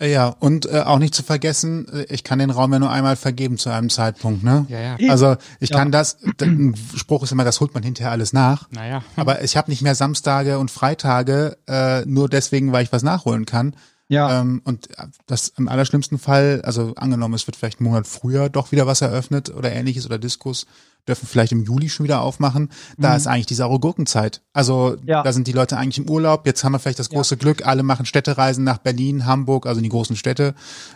[0.00, 3.14] Ja, und äh, auch nicht zu vergessen, äh, ich kann den Raum ja nur einmal
[3.14, 4.66] vergeben zu einem Zeitpunkt, ne?
[4.68, 5.10] Ja, ja.
[5.10, 5.78] Also ich ja.
[5.78, 8.68] kann das, ein Spruch ist immer, das holt man hinterher alles nach.
[8.70, 9.04] Naja.
[9.16, 13.46] Aber ich habe nicht mehr Samstage und Freitage, äh, nur deswegen, weil ich was nachholen
[13.46, 13.76] kann.
[14.08, 14.40] Ja.
[14.40, 14.88] Ähm, und
[15.26, 19.00] das im allerschlimmsten Fall, also angenommen, es wird vielleicht einen Monat früher doch wieder was
[19.00, 20.66] eröffnet oder ähnliches oder Diskus,
[21.08, 22.70] dürfen vielleicht im Juli schon wieder aufmachen.
[22.96, 23.16] Da mhm.
[23.16, 24.42] ist eigentlich die saure Gurkenzeit.
[24.52, 25.22] Also ja.
[25.22, 26.46] da sind die Leute eigentlich im Urlaub.
[26.46, 27.38] Jetzt haben wir vielleicht das große ja.
[27.38, 30.54] Glück, alle machen Städtereisen nach Berlin, Hamburg, also in die großen Städte,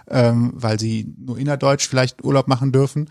[0.09, 3.09] ähm, weil sie nur innerdeutsch vielleicht Urlaub machen dürfen.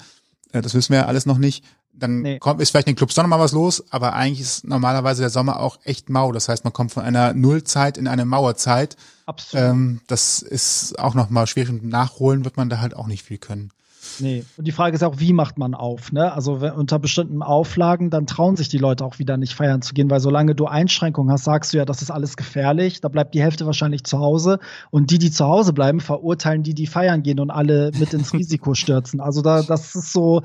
[0.52, 1.64] Äh, das wissen wir ja alles noch nicht.
[1.94, 2.40] Dann nee.
[2.40, 5.22] kommt, ist vielleicht in den Clubs doch noch mal was los, aber eigentlich ist normalerweise
[5.22, 6.32] der Sommer auch echt mau.
[6.32, 8.98] Das heißt, man kommt von einer Nullzeit in eine Mauerzeit.
[9.26, 9.66] Absolut.
[9.66, 13.24] Ähm, das ist auch noch mal schwierig und nachholen wird man da halt auch nicht
[13.24, 13.72] viel können.
[14.20, 14.44] Nee.
[14.58, 16.12] Und die Frage ist auch, wie macht man auf?
[16.12, 16.32] Ne?
[16.32, 19.94] Also wenn, unter bestimmten Auflagen, dann trauen sich die Leute auch wieder nicht feiern zu
[19.94, 23.02] gehen, weil solange du Einschränkungen hast, sagst du ja, das ist alles gefährlich.
[23.02, 24.60] Da bleibt die Hälfte wahrscheinlich zu Hause.
[24.92, 28.34] Und die, die zu Hause bleiben, verurteilen die, die feiern gehen und alle mit ins
[28.38, 29.20] Risiko stürzen.
[29.22, 30.44] Also da, das ist so,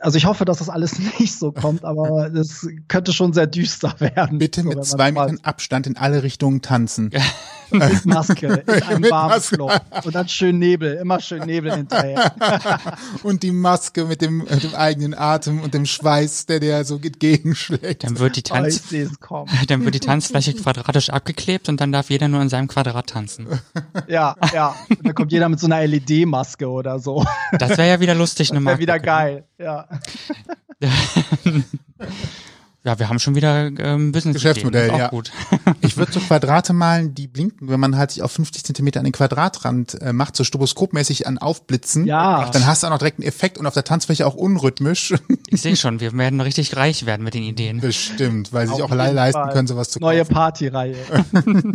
[0.00, 3.94] also ich hoffe, dass das alles nicht so kommt, aber es könnte schon sehr düster
[3.98, 4.38] werden.
[4.38, 7.10] Bitte so, mit zwei Metern Abstand in alle Richtungen tanzen.
[7.70, 9.70] mit Maske, in einem warmen Flow.
[10.04, 12.32] Und dann schön Nebel, immer schön Nebel hinterher.
[13.22, 16.96] und die Maske mit dem, mit dem eigenen Atem und dem Schweiß, der dir so
[16.96, 18.04] entgegenschlägt.
[18.04, 18.82] Dann wird die Tanz,
[19.28, 23.08] oh, dann wird die Tanzfläche quadratisch abgeklebt und dann darf jeder nur in seinem Quadrat
[23.08, 23.48] tanzen.
[24.08, 24.74] Ja, ja.
[24.88, 27.24] Und dann kommt jeder mit so einer LED-Maske oder so.
[27.52, 29.86] Das wäre ja wieder lustig, das wäre wieder geil, ja.
[32.86, 35.08] Ja, wir haben schon wieder ähm, Business Geschäftsmodell, ja.
[35.08, 35.32] Gut.
[35.80, 39.04] ich würde so Quadrate malen, die blinken, wenn man halt sich auf 50 Zentimeter an
[39.04, 42.06] den Quadratrand äh, macht, so stroboskopmäßig an aufblitzen.
[42.06, 42.48] Ja.
[42.48, 45.14] Dann hast du auch noch direkt einen Effekt und auf der Tanzfläche auch unrhythmisch.
[45.48, 47.80] ich sehe schon, wir werden richtig reich werden mit den Ideen.
[47.80, 49.52] Bestimmt, weil sie sich auch allein leisten Fall.
[49.52, 50.14] können, sowas zu kaufen.
[50.14, 50.94] Neue Partyreihe.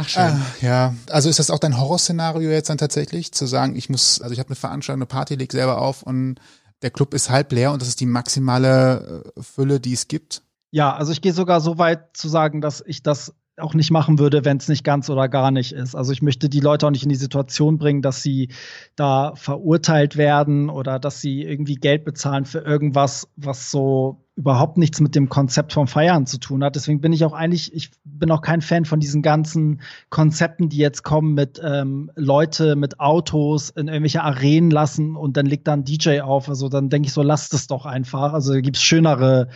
[0.00, 0.22] Ach schön.
[0.22, 4.22] Ah, ja, also ist das auch dein Horrorszenario jetzt dann tatsächlich, zu sagen, ich muss,
[4.22, 6.36] also ich habe eine Veranstaltung, eine Party, leg selber auf und
[6.82, 10.42] der Club ist halb leer und das ist die maximale äh, Fülle, die es gibt?
[10.70, 14.18] Ja, also ich gehe sogar so weit zu sagen, dass ich das auch nicht machen
[14.18, 15.94] würde, wenn es nicht ganz oder gar nicht ist.
[15.94, 18.48] Also ich möchte die Leute auch nicht in die Situation bringen, dass sie
[18.96, 25.00] da verurteilt werden oder dass sie irgendwie Geld bezahlen für irgendwas, was so überhaupt nichts
[25.00, 26.76] mit dem Konzept vom Feiern zu tun hat.
[26.76, 30.76] Deswegen bin ich auch eigentlich, ich bin auch kein Fan von diesen ganzen Konzepten, die
[30.76, 35.72] jetzt kommen mit ähm, Leute mit Autos in irgendwelche Arenen lassen und dann legt da
[35.72, 36.48] ein DJ auf.
[36.48, 38.32] Also dann denke ich so, lasst es doch einfach.
[38.32, 39.48] Also da gibt's schönere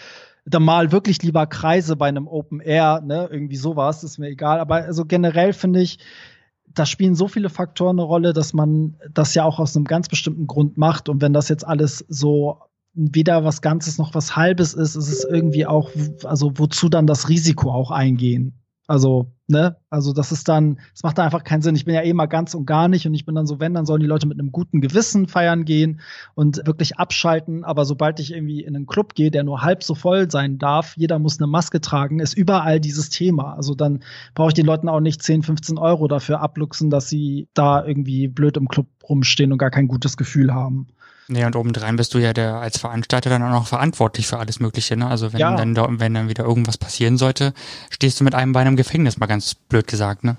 [0.44, 4.60] dann mal wirklich lieber Kreise bei einem Open Air, ne, irgendwie sowas, ist mir egal.
[4.60, 5.98] Aber also generell finde ich,
[6.66, 10.08] da spielen so viele Faktoren eine Rolle, dass man das ja auch aus einem ganz
[10.08, 11.08] bestimmten Grund macht.
[11.08, 12.60] Und wenn das jetzt alles so
[12.94, 15.90] weder was Ganzes noch was Halbes ist, ist es irgendwie auch,
[16.24, 18.61] also wozu dann das Risiko auch eingehen?
[18.92, 21.74] Also, ne, also das ist dann, es macht da einfach keinen Sinn.
[21.74, 23.72] Ich bin ja eh mal ganz und gar nicht und ich bin dann so, wenn,
[23.72, 26.02] dann sollen die Leute mit einem guten Gewissen feiern gehen
[26.34, 27.64] und wirklich abschalten.
[27.64, 30.94] Aber sobald ich irgendwie in einen Club gehe, der nur halb so voll sein darf,
[30.98, 33.54] jeder muss eine Maske tragen, ist überall dieses Thema.
[33.54, 34.00] Also dann
[34.34, 38.28] brauche ich den Leuten auch nicht 10, 15 Euro dafür abluchsen, dass sie da irgendwie
[38.28, 40.88] blöd im Club rumstehen und gar kein gutes Gefühl haben.
[41.32, 44.60] Nee, und obendrein bist du ja der als Veranstalter dann auch noch verantwortlich für alles
[44.60, 44.96] Mögliche.
[44.96, 45.06] Ne?
[45.06, 45.56] Also wenn ja.
[45.56, 47.54] dann wenn dann wieder irgendwas passieren sollte,
[47.90, 50.36] stehst du mit einem Bein im Gefängnis, mal ganz blöd gesagt, ne?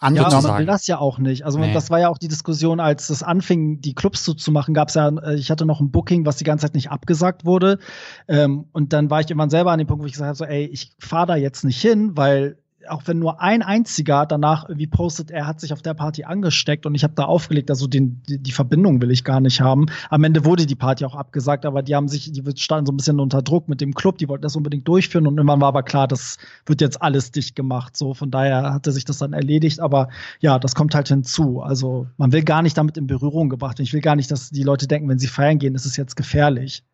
[0.00, 1.44] Andere ja, man will das ja auch nicht.
[1.46, 1.72] Also nee.
[1.72, 5.08] das war ja auch die Diskussion, als es anfing, die Clubs zuzumachen, gab es ja,
[5.08, 7.78] äh, ich hatte noch ein Booking, was die ganze Zeit nicht abgesagt wurde.
[8.26, 10.44] Ähm, und dann war ich irgendwann selber an dem Punkt, wo ich gesagt habe, so,
[10.44, 14.86] ey, ich fahre da jetzt nicht hin, weil auch wenn nur ein einziger danach irgendwie
[14.86, 18.22] postet, er hat sich auf der Party angesteckt und ich habe da aufgelegt, also den,
[18.28, 19.86] die, die, Verbindung will ich gar nicht haben.
[20.10, 22.96] Am Ende wurde die Party auch abgesagt, aber die haben sich, die standen so ein
[22.96, 25.82] bisschen unter Druck mit dem Club, die wollten das unbedingt durchführen und irgendwann war aber
[25.82, 27.96] klar, das wird jetzt alles dicht gemacht.
[27.96, 30.08] So, von daher hatte sich das dann erledigt, aber
[30.40, 31.60] ja, das kommt halt hinzu.
[31.60, 33.86] Also man will gar nicht damit in Berührung gebracht werden.
[33.86, 36.16] Ich will gar nicht, dass die Leute denken, wenn sie feiern gehen, ist es jetzt
[36.16, 36.84] gefährlich.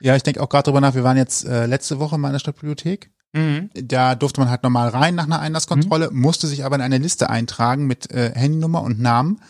[0.00, 2.34] Ja, ich denke auch gerade drüber nach, wir waren jetzt äh, letzte Woche mal in
[2.34, 3.70] der Stadtbibliothek Mhm.
[3.74, 6.20] Da durfte man halt normal rein nach einer Einlasskontrolle, mhm.
[6.20, 9.40] musste sich aber in eine Liste eintragen mit äh, Handynummer und Namen,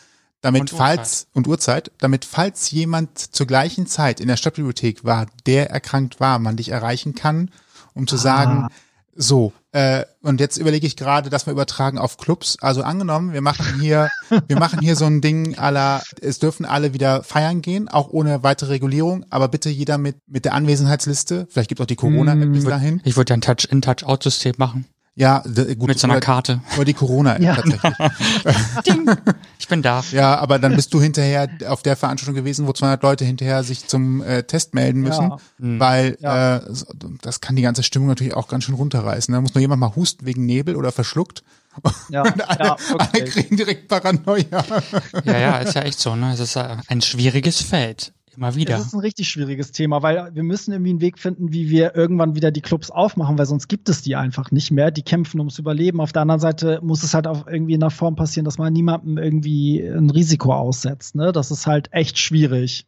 [0.40, 5.26] damit Und falls und Uhrzeit, damit falls jemand zur gleichen Zeit in der Stadtbibliothek war,
[5.46, 7.50] der erkrankt war, man dich erreichen kann,
[7.94, 8.68] um zu sagen,
[9.16, 12.57] so, äh, und jetzt überlege ich gerade, dass wir übertragen auf Clubs.
[12.61, 14.09] Also angenommen, wir machen hier,
[14.46, 18.42] wir machen hier so ein Ding aller, es dürfen alle wieder feiern gehen, auch ohne
[18.42, 21.46] weitere Regulierung, aber bitte jeder mit, mit der Anwesenheitsliste.
[21.50, 23.00] Vielleicht gibt auch die Corona-App bis dahin.
[23.05, 25.44] Ich würde ja ein Touch in Touch Out System machen Ja,
[25.79, 25.87] gut.
[25.88, 26.61] mit so einer Karte.
[26.74, 27.55] oder die Corona-App Ja.
[27.55, 27.94] tatsächlich.
[28.87, 29.09] Ding.
[29.61, 30.03] Ich bin da.
[30.11, 33.87] Ja, aber dann bist du hinterher auf der Veranstaltung gewesen, wo 200 Leute hinterher sich
[33.87, 35.38] zum äh, Test melden müssen, Ja.
[35.59, 36.57] weil Ja.
[36.57, 36.61] äh,
[37.22, 39.33] das kann die ganze Stimmung natürlich auch ganz schön runterreißen.
[39.33, 41.44] Da muss nur jemand mal husten wegen Nebel oder verschluckt.
[42.09, 43.31] Ja, Und alle, ja alle wirklich.
[43.35, 44.64] kriegen direkt Paranoia.
[45.24, 46.33] Ja, ja, ist ja echt so, ne?
[46.33, 48.12] Es ist ein schwieriges Feld.
[48.36, 48.76] Immer wieder.
[48.76, 51.94] Das ist ein richtig schwieriges Thema, weil wir müssen irgendwie einen Weg finden, wie wir
[51.94, 54.90] irgendwann wieder die Clubs aufmachen, weil sonst gibt es die einfach nicht mehr.
[54.90, 56.00] Die kämpfen ums Überleben.
[56.00, 58.72] Auf der anderen Seite muss es halt auch irgendwie in einer Form passieren, dass man
[58.72, 61.14] niemandem irgendwie ein Risiko aussetzt.
[61.14, 61.32] Ne?
[61.32, 62.86] Das ist halt echt schwierig.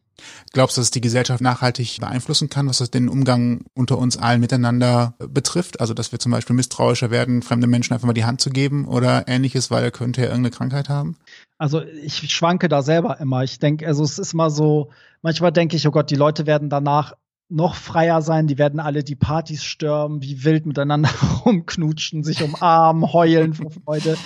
[0.53, 4.17] Glaubst du, dass es die Gesellschaft nachhaltig beeinflussen kann, was das den Umgang unter uns
[4.17, 5.79] allen miteinander betrifft?
[5.79, 8.87] Also, dass wir zum Beispiel misstrauischer werden, fremde Menschen einfach mal die Hand zu geben
[8.87, 11.17] oder ähnliches, weil er könnte ja irgendeine Krankheit haben?
[11.57, 13.43] Also ich schwanke da selber immer.
[13.43, 16.69] Ich denke, also es ist mal so, manchmal denke ich, oh Gott, die Leute werden
[16.69, 17.13] danach
[17.49, 21.09] noch freier sein, die werden alle die Partys stürmen, wie wild miteinander
[21.45, 24.17] rumknutschen, sich umarmen, heulen vor Freude.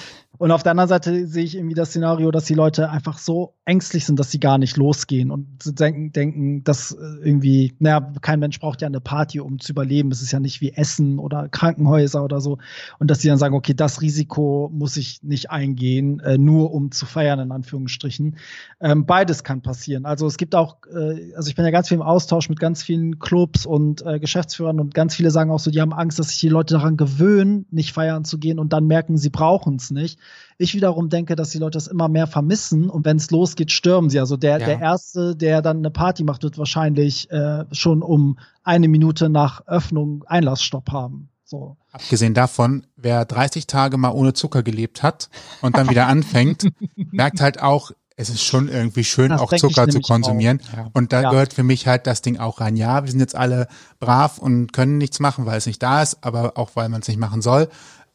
[0.42, 3.54] Und auf der anderen Seite sehe ich irgendwie das Szenario, dass die Leute einfach so
[3.64, 5.46] ängstlich sind, dass sie gar nicht losgehen und
[5.80, 10.10] denken, denken, dass äh, irgendwie, naja, kein Mensch braucht ja eine Party, um zu überleben.
[10.10, 12.58] Es ist ja nicht wie Essen oder Krankenhäuser oder so.
[12.98, 16.92] Und dass sie dann sagen, okay, das Risiko muss ich nicht eingehen, äh, nur um
[16.92, 18.38] zu feiern, in Anführungsstrichen.
[18.80, 20.08] Ähm, beides kann passieren.
[20.08, 22.82] Also es gibt auch, äh, also ich bin ja ganz viel im Austausch mit ganz
[22.82, 26.30] vielen Clubs und äh, Geschäftsführern und ganz viele sagen auch so, die haben Angst, dass
[26.30, 29.92] sich die Leute daran gewöhnen, nicht feiern zu gehen und dann merken, sie brauchen es
[29.92, 30.18] nicht.
[30.58, 34.10] Ich wiederum denke, dass die Leute das immer mehr vermissen und wenn es losgeht, stürmen
[34.10, 34.20] sie.
[34.20, 34.66] Also der, Ja.
[34.66, 39.66] der Erste, der dann eine Party macht, wird wahrscheinlich äh, schon um eine Minute nach
[39.68, 41.30] Öffnung Einlassstopp haben.
[41.44, 41.76] So.
[41.92, 45.30] Abgesehen davon, wer 30 Tage mal ohne Zucker gelebt hat
[45.62, 49.88] und dann wieder anfängt, merkt halt auch, es ist schon irgendwie schön, Das auch Zucker
[49.90, 50.62] zu konsumieren.
[50.76, 50.90] ja.
[50.94, 51.32] Und da Ja.
[51.32, 52.76] gehört für mich halt das Ding auch rein.
[52.76, 53.68] Ja, wir sind jetzt alle
[54.00, 57.08] brav und können nichts machen, weil es nicht da ist, aber auch weil man es
[57.08, 57.68] nicht machen soll.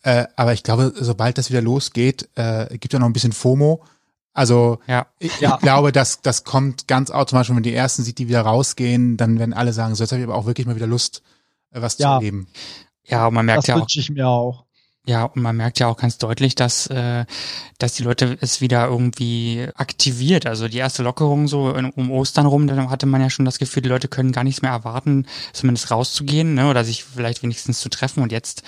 [0.06, 3.82] Äh, aber ich glaube, sobald das wieder losgeht, äh, gibt ja noch ein bisschen FOMO.
[4.34, 5.06] Also Ja.
[5.18, 5.56] ich, Ja.
[5.56, 9.40] glaube, dass das kommt ganz automatisch, wenn man die ersten sieht, die wieder rausgehen, dann
[9.40, 11.22] werden alle sagen, so jetzt habe ich aber auch wirklich mal wieder Lust,
[11.72, 12.14] äh, was zu Ja.
[12.16, 12.46] erleben.
[13.04, 14.65] Ja, und man merkt Das ja auch, wünsche ich mir auch.
[15.08, 17.24] Ja, und man merkt ja auch ganz deutlich, dass, äh,
[17.78, 20.46] dass die Leute es wieder irgendwie aktiviert.
[20.46, 23.82] Also die erste Lockerung so um Ostern rum, da hatte man ja schon das Gefühl,
[23.82, 27.88] die Leute können gar nichts mehr erwarten, zumindest rauszugehen ne, oder sich vielleicht wenigstens zu
[27.88, 28.22] treffen.
[28.22, 28.64] Und jetzt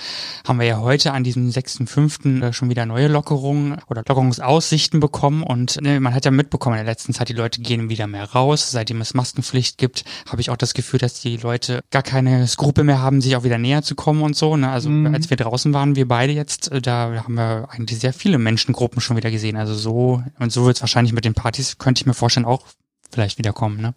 [0.47, 2.43] haben wir ja heute an diesem 6.5.
[2.43, 5.43] äh, schon wieder neue Lockerungen oder Lockerungsaussichten bekommen.
[5.43, 8.31] Und ne, man hat ja mitbekommen in der letzten Zeit, die Leute gehen wieder mehr
[8.33, 8.71] raus.
[8.71, 12.85] Seitdem es Maskenpflicht gibt, habe ich auch das Gefühl, dass die Leute gar keine Skrupel
[12.85, 14.57] mehr haben, sich auch wieder näher zu kommen und so.
[14.57, 14.71] Ne?
[14.71, 15.13] Also Mhm.
[15.15, 19.01] als wir draußen waren, wir beide jetzt, äh, da haben wir eigentlich sehr viele Menschengruppen
[19.01, 19.57] schon wieder gesehen.
[19.57, 22.67] Also so, und so wird es wahrscheinlich mit den Partys, könnte ich mir vorstellen, auch
[23.11, 23.81] vielleicht wieder kommen.
[23.81, 23.95] Ne?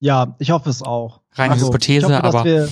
[0.00, 1.20] Ja, ich hoffe es auch.
[1.34, 2.68] Reine Hypothese, ich hoffe, dass aber- Wir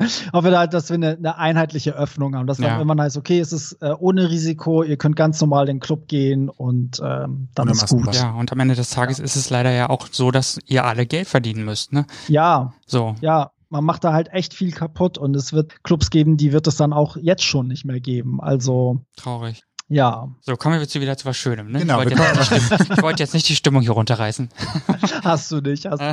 [0.32, 2.46] hoffe halt, dass wir eine, eine einheitliche Öffnung haben.
[2.46, 2.76] Dass dann Ja.
[2.78, 6.08] irgendwann heißt, okay, es ist äh, ohne Risiko, ihr könnt ganz normal in den Club
[6.08, 8.14] gehen und ähm, dann Ohne ist gut.
[8.14, 11.04] Ja, und am Ende des Tages ist es leider ja auch so, dass ihr alle
[11.06, 11.92] Geld verdienen müsst.
[11.92, 12.06] Ne?
[12.28, 13.14] Ja, So.
[13.20, 16.66] ja, man macht da halt echt viel kaputt und es wird Clubs geben, die wird
[16.66, 18.40] es dann auch jetzt schon nicht mehr geben.
[18.40, 19.62] Also, Traurig.
[19.88, 21.70] ja, So, kommen wir jetzt wieder zu was Schönem.
[21.70, 21.78] Ne?
[21.80, 23.92] Genau, ich, wollte wir jetzt, nicht die Stimmung- ich wollte jetzt nicht die Stimmung hier
[23.92, 24.48] runterreißen.
[25.24, 25.86] hast du nicht.
[25.86, 26.04] Hast du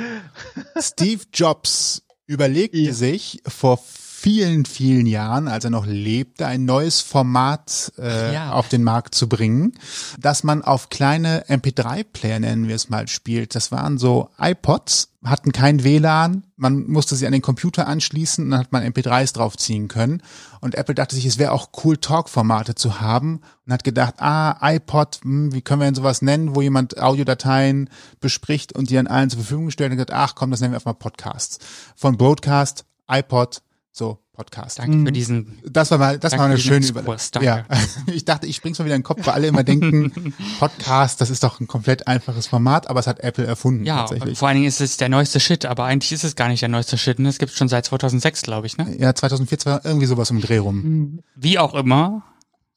[0.00, 2.92] Äh, Steve Jobs überlegte Ja.
[2.92, 3.78] sich vor
[4.24, 8.52] vielen, vielen Jahren, als er noch lebte, ein neues Format äh, Ja.
[8.52, 9.74] auf den Markt zu bringen,
[10.18, 13.54] dass man auf kleine MP3-Player, nennen wir es mal, spielt.
[13.54, 18.50] Das waren so iPods, hatten kein WLAN, man musste sie an den Computer anschließen und
[18.52, 20.22] dann hat man MP3s draufziehen können.
[20.62, 24.56] Und Apple dachte sich, es wäre auch cool, Talk-Formate zu haben und hat gedacht, ah,
[24.62, 29.06] iPod, hm, wie können wir denn sowas nennen, wo jemand Audiodateien bespricht und die dann
[29.06, 31.58] allen zur Verfügung stellt und gesagt, ach komm, das nennen wir einfach mal Podcasts.
[31.94, 33.60] Von Broadcast, iPod,
[33.96, 34.80] so Podcast.
[34.80, 35.06] danke Mhm.
[35.06, 35.58] für diesen.
[35.64, 36.86] Das war mal, das war eine für diesen schöne
[37.34, 37.44] danke.
[37.44, 37.64] Ja,
[38.12, 41.30] ich dachte, ich bring's mal wieder in den Kopf, weil alle immer denken, Podcast, das
[41.30, 44.36] ist doch ein komplett einfaches Format, aber es hat Apple erfunden Ja, tatsächlich.
[44.36, 46.68] vor allen Dingen ist es der neueste Shit, aber eigentlich ist es gar nicht der
[46.68, 47.20] neueste Shit.
[47.20, 47.28] Ne?
[47.28, 48.76] Es gibt schon seit 2006, glaube ich.
[48.76, 48.96] Ne?
[48.98, 50.82] Ja, 2004 war irgendwie sowas den Dreh rum.
[50.82, 51.20] Mhm.
[51.36, 52.24] Wie auch immer,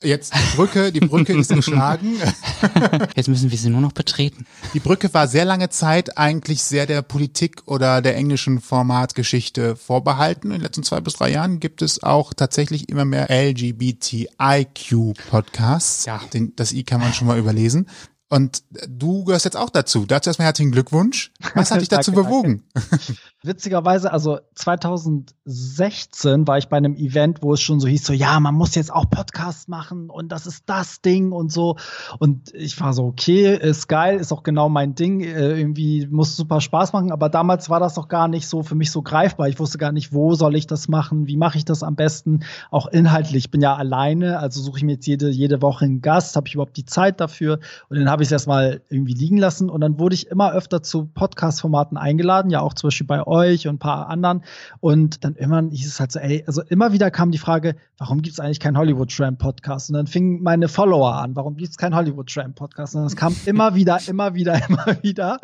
[0.03, 2.17] Jetzt die Brücke, die Brücke ist geschlagen.
[3.15, 4.45] jetzt müssen wir sie nur noch betreten.
[4.75, 10.51] Die Brücke war sehr lange Zeit eigentlich sehr der Politik oder der englischen Formatgeschichte vorbehalten.
[10.51, 16.05] In den letzten zwei bis drei Jahren gibt es auch tatsächlich immer mehr LGBTIQ-Podcasts.
[16.05, 16.21] Ja.
[16.31, 17.87] Den, das I kann man schon mal überlesen.
[18.29, 20.05] Und du gehörst jetzt auch dazu.
[20.05, 21.31] Dazu erstmal herzlichen Glückwunsch.
[21.55, 22.63] Was hat dich dazu danke, bewogen?
[22.73, 22.99] Danke.
[23.43, 28.39] Witzigerweise, also 2016 war ich bei einem Event, wo es schon so hieß, so ja,
[28.39, 31.75] man muss jetzt auch Podcasts machen und das ist das Ding und so.
[32.17, 35.21] Und ich war so, okay, ist geil, ist auch genau mein Ding.
[35.21, 37.11] Äh, irgendwie muss super Spaß machen.
[37.11, 39.47] Aber damals war das doch gar nicht so für mich so greifbar.
[39.47, 42.39] Ich wusste gar nicht, wo soll ich das machen, wie mache ich das am besten.
[42.71, 43.45] Auch inhaltlich.
[43.45, 46.47] Ich bin ja alleine, also suche ich mir jetzt jede, jede Woche einen Gast, habe
[46.47, 47.59] ich überhaupt die Zeit dafür.
[47.89, 49.69] Und dann habe ich es erstmal irgendwie liegen lassen.
[49.69, 53.67] Und dann wurde ich immer öfter zu Podcast-Formaten eingeladen, ja auch zum Beispiel bei euch
[53.67, 54.43] und ein paar anderen.
[54.79, 58.21] Und dann irgendwann hieß es halt so, ey, also immer wieder kam die Frage, warum
[58.21, 59.89] gibt es eigentlich keinen Hollywood Tram Podcast?
[59.89, 62.95] Und dann fingen meine Follower an, warum gibt es keinen Hollywood Tram Podcast?
[62.95, 65.39] Und das kam immer wieder, immer wieder, immer wieder.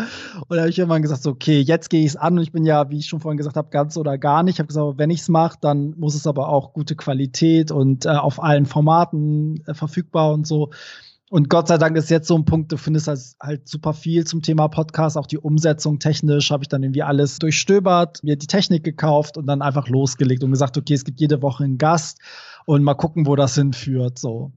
[0.48, 2.38] Und da habe ich irgendwann gesagt, so, okay, jetzt gehe ich es an.
[2.38, 4.56] Und ich bin ja, wie ich schon vorhin gesagt habe, ganz oder gar nicht.
[4.56, 8.06] Ich habe gesagt, wenn ich es mache, dann muss es aber auch gute Qualität und
[8.06, 10.72] äh, auf allen Formaten äh, verfügbar und so.
[11.34, 13.08] Und Gott sei Dank ist jetzt so ein Punkt, du findest
[13.42, 17.40] halt, super viel zum Thema Podcast, auch die Umsetzung technisch, habe ich dann irgendwie alles
[17.40, 21.42] durchstöbert, mir die Technik gekauft und dann einfach losgelegt und gesagt, okay, es gibt jede
[21.42, 22.20] Woche einen Gast
[22.68, 24.20] und mal gucken, wo das hinführt.
[24.20, 24.52] So.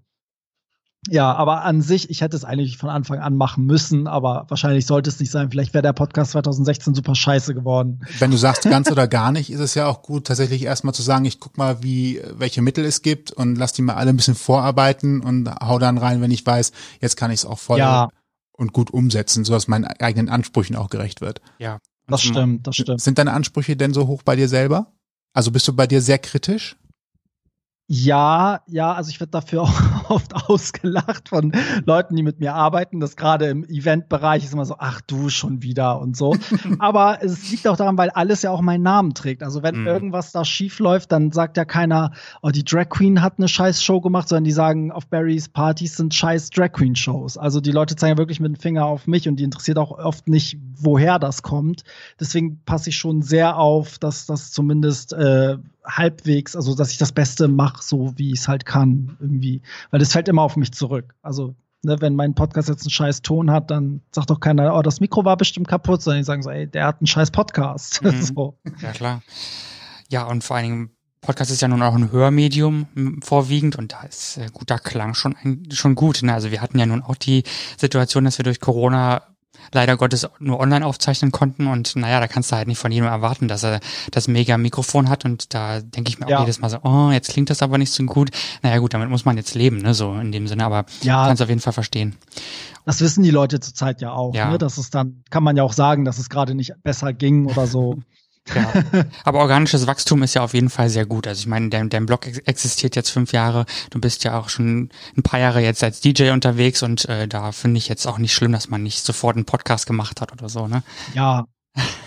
[1.09, 4.87] Ja, aber an sich, ich hätte es eigentlich von Anfang an machen müssen, aber wahrscheinlich
[4.87, 5.51] sollte es nicht sein.
[5.51, 8.01] Vielleicht wäre der Podcast 2016 super scheiße geworden.
[8.19, 11.03] Wenn du sagst ganz oder gar nicht, ist es ja auch gut, tatsächlich erstmal zu
[11.03, 14.17] sagen, ich guck mal, wie, welche Mittel es gibt und lass die mal alle ein
[14.17, 17.79] bisschen vorarbeiten und hau dann rein, wenn ich weiß, jetzt kann ich es auch voll
[17.79, 18.09] ja.
[18.53, 21.41] und gut umsetzen, sodass meinen eigenen Ansprüchen auch gerecht wird.
[21.59, 21.79] Ja.
[22.09, 23.01] Das stimmt, das stimmt.
[23.01, 24.93] Sind deine Ansprüche denn so hoch bei dir selber?
[25.33, 26.77] Also bist du bei dir sehr kritisch?
[27.89, 31.53] Ja, ja, also ich werde dafür auch oft ausgelacht von
[31.85, 32.99] Leuten, die mit mir arbeiten.
[32.99, 36.37] Das gerade im Eventbereich ist immer so, ach du schon wieder und so.
[36.81, 39.45] Aber es liegt auch daran, weil alles ja auch meinen Namen trägt.
[39.45, 39.87] Also wenn mm.
[39.87, 43.83] irgendwas da schief läuft, dann sagt ja keiner, oh, die Drag Queen hat eine scheiß
[43.83, 47.39] Show gemacht, sondern die sagen, auf Barrys Partys sind scheiß Drag Queen Shows.
[47.39, 49.93] Also die Leute zeigen ja wirklich mit dem Finger auf mich und die interessiert auch
[49.93, 51.85] oft nicht, woher das kommt.
[52.19, 57.13] Deswegen passe ich schon sehr auf, dass das zumindest äh, halbwegs, also dass ich das
[57.13, 59.63] Beste mache, so wie ich es halt kann, irgendwie.
[59.91, 61.15] Weil das fällt immer auf mich zurück.
[61.23, 64.83] Also, ne, wenn mein Podcast jetzt einen scheiß Ton hat, dann sagt doch keiner, oh,
[64.83, 68.03] das Mikro war bestimmt kaputt, sondern die sagen so, ey, der hat einen scheiß Podcast.
[68.03, 68.23] Mhm.
[68.23, 68.59] so.
[68.81, 69.23] Ja, klar.
[70.09, 74.03] Ja, und vor allen Dingen, Podcast ist ja nun auch ein Hörmedium vorwiegend und da
[74.03, 75.35] ist äh, guter Klang schon,
[75.73, 76.23] schon gut.
[76.23, 76.33] Ne?
[76.33, 77.43] Also wir hatten ja nun auch die
[77.77, 79.23] Situation, dass wir durch Corona
[79.73, 83.09] leider Gottes nur online aufzeichnen konnten und naja, da kannst du halt nicht von jedem
[83.09, 86.41] erwarten, dass er das mega Mikrofon hat und da denke ich mir auch ja.
[86.41, 88.31] jedes Mal so, oh, jetzt klingt das aber nicht so gut.
[88.63, 91.27] Naja gut, damit muss man jetzt leben, ne, so in dem Sinne, aber ja.
[91.27, 92.17] kannst auf jeden Fall verstehen.
[92.85, 94.51] Das wissen die Leute zurzeit ja auch, ja.
[94.51, 97.47] ne, dass es dann, kann man ja auch sagen, dass es gerade nicht besser ging
[97.47, 97.99] oder so.
[98.55, 98.73] Ja.
[99.25, 101.27] Aber organisches Wachstum ist ja auf jeden Fall sehr gut.
[101.27, 103.67] Also ich meine, dein, dein Blog existiert jetzt fünf Jahre.
[103.91, 107.53] Du bist ja auch schon ein paar Jahre jetzt als DJ unterwegs und äh, da
[107.53, 110.49] finde ich jetzt auch nicht schlimm, dass man nicht sofort einen Podcast gemacht hat oder
[110.49, 110.83] so, ne?
[111.15, 111.47] Ja,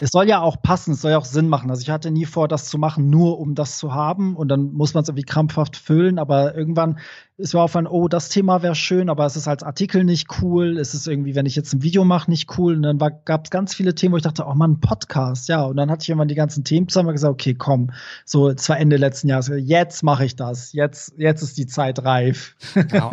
[0.02, 1.70] es soll ja auch passen, es soll ja auch Sinn machen.
[1.70, 4.36] Also ich hatte nie vor, das zu machen, nur um das zu haben.
[4.36, 6.20] Und dann muss man es irgendwie krampfhaft füllen.
[6.20, 7.00] Aber irgendwann
[7.38, 10.78] ist mir aufgefallen, oh, das Thema wäre schön, aber es ist als Artikel nicht cool.
[10.78, 12.76] Es ist irgendwie, wenn ich jetzt ein Video mache, nicht cool.
[12.76, 15.64] Und dann gab es ganz viele Themen, wo ich dachte, oh man, ein Podcast, ja.
[15.64, 17.92] Und dann hatte ich irgendwann die ganzen Themen zusammen und gesagt, okay, komm,
[18.26, 20.74] so zwar Ende letzten Jahres, jetzt mache ich das.
[20.74, 22.56] Jetzt, jetzt ist die Zeit reif.
[22.92, 23.12] Ja,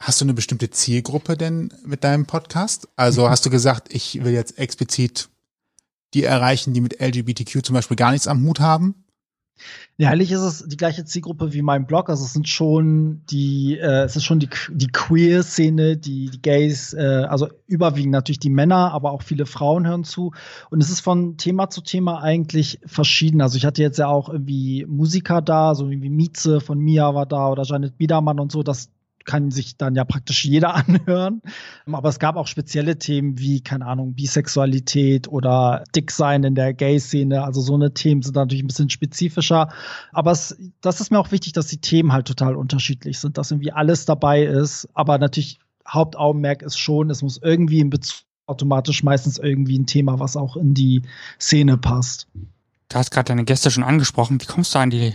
[0.00, 2.88] Hast du eine bestimmte Zielgruppe denn mit deinem Podcast?
[2.94, 5.28] Also hast du gesagt, ich will jetzt explizit
[6.14, 9.04] die erreichen, die mit LGBTQ zum Beispiel gar nichts am Hut haben?
[9.96, 12.08] Ja, eigentlich ist es die gleiche Zielgruppe wie mein Blog.
[12.08, 16.94] Also es sind schon die, äh, es ist schon die, die Queer-Szene, die, die Gays,
[16.94, 20.32] äh, also überwiegend natürlich die Männer, aber auch viele Frauen hören zu.
[20.70, 23.40] Und es ist von Thema zu Thema eigentlich verschieden.
[23.40, 27.26] Also ich hatte jetzt ja auch irgendwie Musiker da, so wie Mieze von Mia war
[27.26, 28.62] da oder Janet Biedermann und so.
[28.62, 28.90] Das
[29.28, 31.42] kann sich dann ja praktisch jeder anhören.
[31.86, 37.44] Aber es gab auch spezielle Themen wie, keine Ahnung, Bisexualität oder Dicksein in der Gay-Szene.
[37.44, 39.68] Also so eine Themen sind natürlich ein bisschen spezifischer.
[40.12, 43.50] Aber es, das ist mir auch wichtig, dass die Themen halt total unterschiedlich sind, dass
[43.50, 44.88] irgendwie alles dabei ist.
[44.94, 50.18] Aber natürlich Hauptaugenmerk ist schon, es muss irgendwie in Bezug automatisch meistens irgendwie ein Thema,
[50.18, 51.02] was auch in die
[51.38, 52.26] Szene passt.
[52.88, 54.40] Du hast gerade deine Gäste schon angesprochen.
[54.40, 55.14] Wie kommst du an die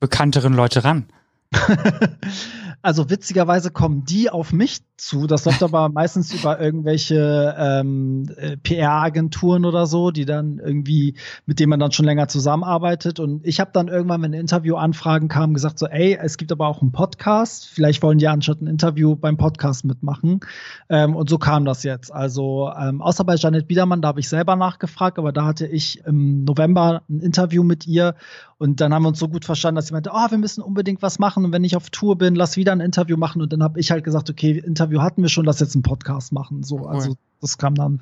[0.00, 1.04] bekannteren Leute ran?
[2.82, 5.26] Also witzigerweise kommen die auf mich zu.
[5.26, 11.14] Das läuft aber meistens über irgendwelche ähm, äh, PR-Agenturen oder so, die dann irgendwie,
[11.46, 13.20] mit denen man dann schon länger zusammenarbeitet.
[13.20, 16.82] Und ich habe dann irgendwann, wenn Interviewanfragen kamen, gesagt so, ey, es gibt aber auch
[16.82, 17.66] einen Podcast.
[17.66, 20.40] Vielleicht wollen die anstatt ein Interview beim Podcast mitmachen.
[20.88, 22.12] Ähm, und so kam das jetzt.
[22.12, 26.04] Also ähm, außer bei Janet Biedermann, da habe ich selber nachgefragt, aber da hatte ich
[26.04, 28.14] im November ein Interview mit ihr
[28.60, 31.00] und dann haben wir uns so gut verstanden, dass sie meinte, oh, wir müssen unbedingt
[31.00, 33.40] was machen und wenn ich auf Tour bin, lass wieder ein Interview machen.
[33.40, 35.82] Und dann habe ich halt gesagt, okay, Interview Interview hatten wir schon, lass jetzt einen
[35.82, 36.64] Podcast machen.
[36.64, 38.00] So, also das kam dann,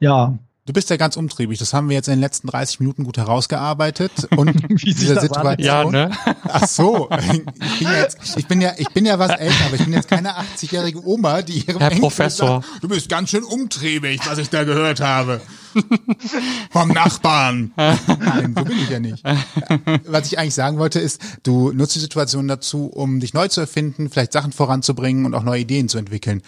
[0.00, 0.36] ja,
[0.68, 1.58] Du bist ja ganz umtriebig.
[1.58, 4.12] Das haben wir jetzt in den letzten 30 Minuten gut herausgearbeitet.
[4.36, 5.56] Und Wie sich diese Situation.
[5.64, 6.10] Ja, ne?
[6.44, 7.08] Ach so.
[7.10, 9.94] Ich bin, ja jetzt, ich bin ja, ich bin ja was älter, aber ich bin
[9.94, 12.60] jetzt keine 80-jährige Oma, die ihrem Herr Enkel Professor.
[12.60, 15.40] Sagt, du bist ganz schön umtriebig, was ich da gehört habe.
[16.70, 17.72] Vom Nachbarn.
[17.74, 19.24] Nein, so bin ich ja nicht.
[20.04, 23.62] Was ich eigentlich sagen wollte ist, du nutzt die Situation dazu, um dich neu zu
[23.62, 26.42] erfinden, vielleicht Sachen voranzubringen und auch neue Ideen zu entwickeln.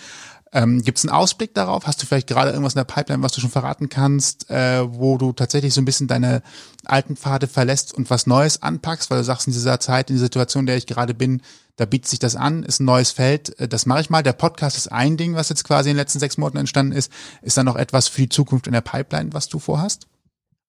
[0.52, 1.86] Ähm, Gibt es einen Ausblick darauf?
[1.86, 5.16] Hast du vielleicht gerade irgendwas in der Pipeline, was du schon verraten kannst, äh, wo
[5.16, 6.42] du tatsächlich so ein bisschen deine
[6.84, 10.24] alten Pfade verlässt und was Neues anpackst, weil du sagst, in dieser Zeit, in der
[10.24, 11.42] Situation, in der ich gerade bin,
[11.76, 14.24] da bietet sich das an, ist ein neues Feld, äh, das mache ich mal.
[14.24, 17.12] Der Podcast ist ein Ding, was jetzt quasi in den letzten sechs Monaten entstanden ist.
[17.42, 20.09] Ist da noch etwas für die Zukunft in der Pipeline, was du vorhast?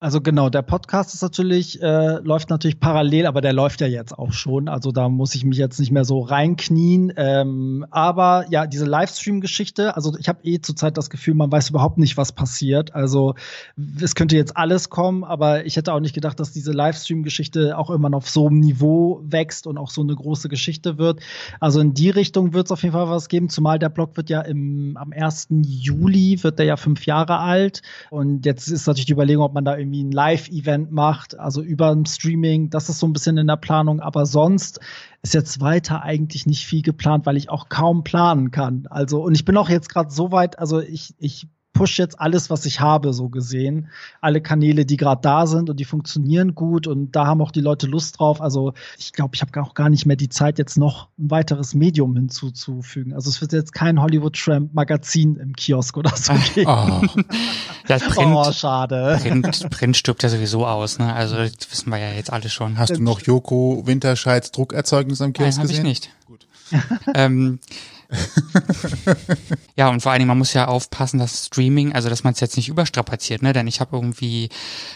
[0.04, 4.18] Also genau, der Podcast ist natürlich, äh, läuft natürlich parallel, aber der läuft ja jetzt
[4.18, 4.68] auch schon.
[4.68, 7.14] Also da muss ich mich jetzt nicht mehr so reinknien.
[7.18, 12.00] Ähm, aber ja, diese Livestream-Geschichte, also ich habe eh zurzeit das Gefühl, man weiß überhaupt
[12.00, 12.96] nicht, was passiert.
[12.96, 13.36] Also
[14.02, 17.92] es könnte jetzt alles kommen, aber ich hätte auch nicht gedacht, dass diese Livestream-Geschichte auch
[17.92, 21.20] immer auf so einem Niveau wächst und auch so eine große Geschichte wird.
[21.60, 24.32] Also in die Richtung wird es auf jeden Fall was geben, zumal der Blog wird
[24.32, 25.50] ja im, am 1.
[25.62, 27.84] Juli, wird der ja fünf Jahre alt.
[28.10, 31.92] Und jetzt ist natürlich die Überlegung, ob man da irgendwie ein Live-Event macht, also über
[31.92, 32.70] ein Streaming.
[32.70, 34.00] Das ist so ein bisschen in der Planung.
[34.00, 34.80] Aber sonst
[35.22, 38.88] ist jetzt weiter eigentlich nicht viel geplant, weil ich auch kaum planen kann.
[38.90, 42.50] Also, und ich bin auch jetzt gerade so weit, also ich, ich push jetzt alles,
[42.50, 43.88] was ich habe, so gesehen.
[44.20, 47.62] Alle Kanäle, die gerade da sind und die funktionieren gut und da haben auch die
[47.62, 48.42] Leute Lust drauf.
[48.42, 51.74] Also ich glaube, ich habe auch gar nicht mehr die Zeit, jetzt noch ein weiteres
[51.74, 53.14] Medium hinzuzufügen.
[53.14, 56.70] Also es wird jetzt kein Hollywood Tramp Magazin im Kiosk oder so geben.
[56.70, 57.02] Oh,
[57.88, 59.18] Das Print, Oh, schade.
[59.22, 61.14] Print, Print stirbt ja sowieso aus, ne?
[61.14, 62.78] Also das wissen wir ja jetzt alle schon.
[62.78, 65.84] hast du noch Joko Winterscheids Druckerzeugnis am Nein, Kiosk habe ich gesehen?
[65.88, 66.10] nicht.
[66.26, 66.48] Gut.
[67.16, 67.60] ähm,
[69.76, 72.40] ja, und vor allen Dingen, man muss ja aufpassen, dass Streaming, also dass man es
[72.40, 73.54] jetzt nicht überstrapaziert, ne?
[73.54, 74.50] Denn ich habe irgendwie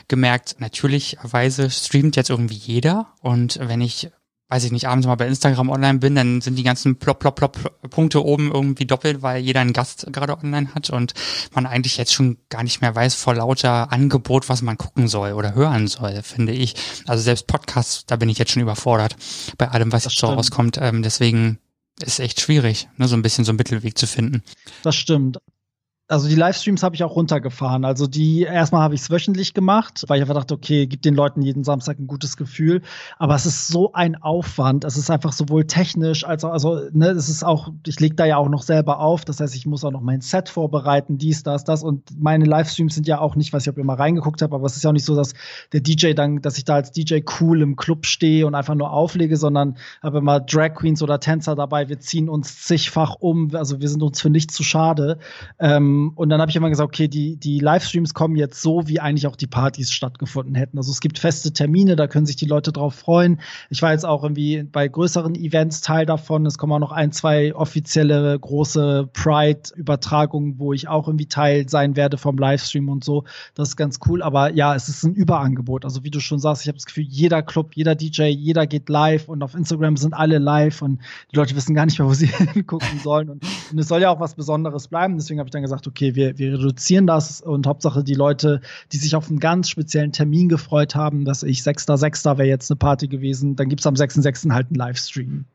[0.07, 3.07] gemerkt, natürlicherweise streamt jetzt irgendwie jeder.
[3.22, 4.09] Und wenn ich,
[4.49, 7.36] weiß ich nicht, abends mal bei Instagram online bin, dann sind die ganzen plop, plop,
[7.36, 11.13] plop Punkte oben irgendwie doppelt, weil jeder einen Gast gerade online hat und
[11.53, 15.34] man eigentlich jetzt schon gar nicht mehr weiß vor lauter Angebot, was man gucken soll
[15.34, 16.76] oder hören soll, finde ich.
[17.07, 19.16] Also selbst Podcasts, da bin ich jetzt schon überfordert
[19.57, 20.78] bei allem, was Das jetzt so rauskommt.
[20.82, 21.59] Ähm, deswegen
[22.02, 24.43] ist echt schwierig, ne, so ein bisschen so einen Mittelweg zu finden.
[24.82, 25.39] Das stimmt.
[26.08, 27.84] Also die Livestreams habe ich auch runtergefahren.
[27.84, 31.16] Also die erstmal habe ich es wöchentlich gemacht, weil ich einfach dachte, okay, gibt den
[31.16, 32.84] Leuten jeden Samstag ein gutes Gefühl.
[33.18, 34.84] Aber es ist so ein Aufwand.
[34.84, 38.26] Es ist einfach sowohl technisch als auch, also ne, es ist auch, ich lege da
[38.26, 39.26] ja auch noch selber auf.
[39.26, 41.82] Das heißt, ich muss auch noch mein Set vorbereiten, dies, das, das.
[41.82, 44.66] Und meine Livestreams sind ja auch nicht, weiß ich, ob ihr mal reingeguckt habt, aber
[44.68, 45.34] es ist ja auch nicht so, dass
[45.74, 48.91] der DJ dann, dass ich da als DJ cool im Club stehe und einfach nur
[48.91, 51.89] auflege, sondern habe immer Drag Queens oder Tänzer dabei.
[51.89, 53.56] Wir ziehen uns zigfach um.
[53.56, 55.18] Also wir sind uns für nichts zu schade.
[55.58, 59.00] Ähm, und dann habe ich immer gesagt, okay, die, die Livestreams kommen jetzt so, wie
[59.00, 60.78] eigentlich auch die Partys stattgefunden hätten.
[60.78, 63.39] Also es gibt feste Termine, da können sich die Leute drauf freuen.
[63.70, 66.46] Ich war jetzt auch irgendwie bei größeren Events Teil davon.
[66.46, 71.96] Es kommen auch noch ein, zwei offizielle große Pride-Übertragungen, wo ich auch irgendwie Teil sein
[71.96, 73.24] werde vom Livestream und so.
[73.54, 74.22] Das ist ganz cool.
[74.22, 75.86] Aber ja, es ist ein Überangebot.
[75.86, 78.89] Also wie du schon sagst, ich habe das Gefühl, jeder Club, jeder DJ, jeder geht
[78.89, 81.00] live und auf Instagram sind alle live und
[81.32, 83.30] die Leute wissen gar nicht mehr, wo sie hingucken sollen.
[83.30, 85.18] Und, und es soll ja auch was Besonderes bleiben.
[85.18, 88.62] Deswegen habe ich dann gesagt, okay, wir, wir reduzieren das und Hauptsache die Leute,
[88.92, 92.38] die sich auf einen ganz speziellen Termin gefreut haben, dass ich 6.6.
[92.38, 94.52] wäre jetzt eine Party gewesen, dann gibt's am 6.6.
[94.52, 95.46] halt einen Livestream.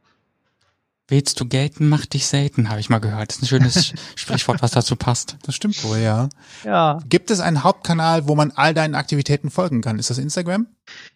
[1.11, 3.30] Willst du gelten, mach dich selten, habe ich mal gehört.
[3.30, 5.36] Das ist ein schönes Sprichwort, was dazu passt.
[5.42, 6.28] Das stimmt wohl, ja.
[6.64, 7.00] Ja.
[7.08, 9.98] Gibt es einen Hauptkanal, wo man all deinen Aktivitäten folgen kann?
[9.98, 10.68] Ist das Instagram?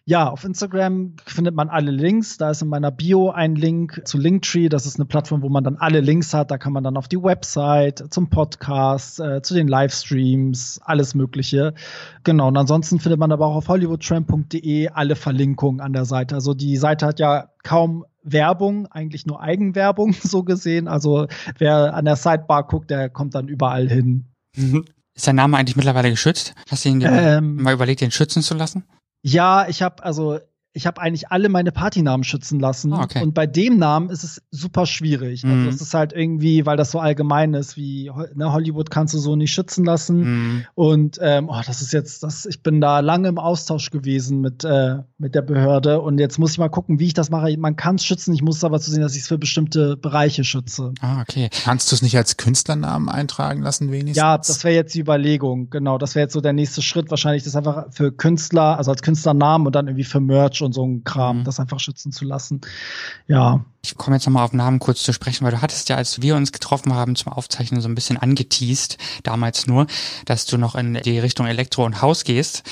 [0.03, 2.37] Ja, auf Instagram findet man alle Links.
[2.37, 4.67] Da ist in meiner Bio ein Link zu Linktree.
[4.67, 6.51] Das ist eine Plattform, wo man dann alle Links hat.
[6.51, 11.73] Da kann man dann auf die Website, zum Podcast, äh, zu den Livestreams, alles Mögliche.
[12.25, 12.49] Genau.
[12.49, 16.35] Und ansonsten findet man aber auch auf hollywoodtramp.de alle Verlinkungen an der Seite.
[16.35, 20.87] Also die Seite hat ja kaum Werbung, eigentlich nur Eigenwerbung so gesehen.
[20.87, 24.25] Also wer an der Sidebar guckt, der kommt dann überall hin.
[25.15, 26.53] Ist dein Name eigentlich mittlerweile geschützt?
[26.69, 28.83] Hast du ihn Ähm, mal überlegt, den schützen zu lassen?
[29.23, 30.39] Ja, ich habe also
[30.75, 33.23] ich habe eigentlich alle meine Partynamen schützen lassen Ah, okay.
[33.23, 35.43] und bei dem Namen ist es super schwierig.
[35.43, 35.51] Mhm.
[35.51, 39.17] Also es ist halt irgendwie, weil das so allgemein ist, wie ne, Hollywood kannst du
[39.17, 40.17] so nicht schützen lassen.
[40.19, 40.65] Mhm.
[40.75, 44.65] Und ähm, oh, das ist jetzt, das, ich bin da lange im Austausch gewesen mit,
[44.65, 47.55] äh, mit der Behörde und jetzt muss ich mal gucken, wie ich das mache.
[47.57, 50.43] Man kann es schützen, ich muss aber zu sehen, dass ich es für bestimmte Bereiche
[50.43, 50.93] schütze.
[50.99, 51.49] Ah, okay.
[51.63, 54.17] Kannst du es nicht als Künstlernamen eintragen lassen, wenigstens?
[54.17, 55.97] Ja, das wäre jetzt die Überlegung, genau.
[55.97, 59.65] Das wäre jetzt so der nächste Schritt, wahrscheinlich das einfach für Künstler, also als Künstlernamen
[59.65, 61.43] und dann irgendwie für Merch und so ein Kram, mhm.
[61.43, 62.61] das einfach schützen zu lassen.
[63.27, 63.63] Ja.
[63.83, 66.35] Ich komme jetzt nochmal auf Namen kurz zu sprechen, weil du hattest ja, als wir
[66.35, 69.85] uns getroffen haben zum Aufzeichnen, so ein bisschen angeteased, damals nur,
[70.25, 72.63] dass du noch in die Richtung Elektro und Haus gehst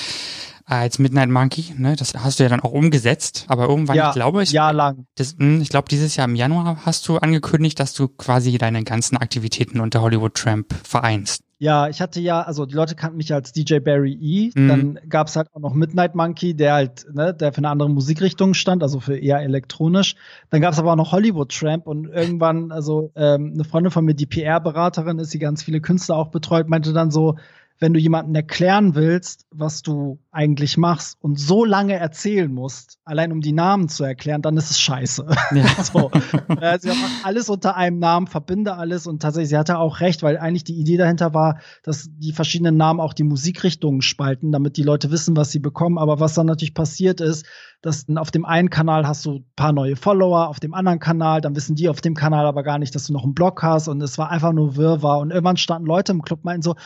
[0.64, 1.94] als Midnight Monkey, ne?
[1.96, 5.06] Das hast du ja dann auch umgesetzt, aber irgendwann, ja, ich glaube, ich, Jahr lang.
[5.16, 8.82] Das, hm, ich glaube, dieses Jahr im Januar hast du angekündigt, dass du quasi deine
[8.84, 11.42] ganzen Aktivitäten unter Hollywood Tramp vereinst.
[11.58, 14.50] Ja, ich hatte ja, also die Leute kannten mich als DJ Barry E.
[14.54, 14.68] Mhm.
[14.68, 18.54] Dann gab's halt auch noch Midnight Monkey, der halt, ne, der für eine andere Musikrichtung
[18.54, 20.16] stand, also für eher elektronisch.
[20.50, 24.14] Dann gab's aber auch noch Hollywood Tramp und irgendwann, also ähm, eine Freundin von mir,
[24.14, 27.36] die PR-Beraterin ist, die ganz viele Künstler auch betreut, meinte dann so,
[27.80, 33.32] wenn du jemandem erklären willst, was du eigentlich machst und so lange erzählen musst, allein
[33.32, 35.26] um die Namen zu erklären, dann ist es scheiße.
[35.54, 35.82] Ja.
[35.82, 36.10] so.
[36.60, 40.22] äh, sie macht alles unter einem Namen, verbinde alles und tatsächlich, sie hatte auch recht,
[40.22, 44.76] weil eigentlich die Idee dahinter war, dass die verschiedenen Namen auch die Musikrichtungen spalten, damit
[44.76, 45.98] die Leute wissen, was sie bekommen.
[45.98, 47.44] Aber was dann natürlich passiert ist,
[47.82, 51.40] dass auf dem einen Kanal hast du ein paar neue Follower, auf dem anderen Kanal,
[51.40, 53.88] dann wissen die auf dem Kanal aber gar nicht, dass du noch einen Blog hast
[53.88, 56.76] und es war einfach nur Wirrwarr und irgendwann standen Leute im Club meinten so,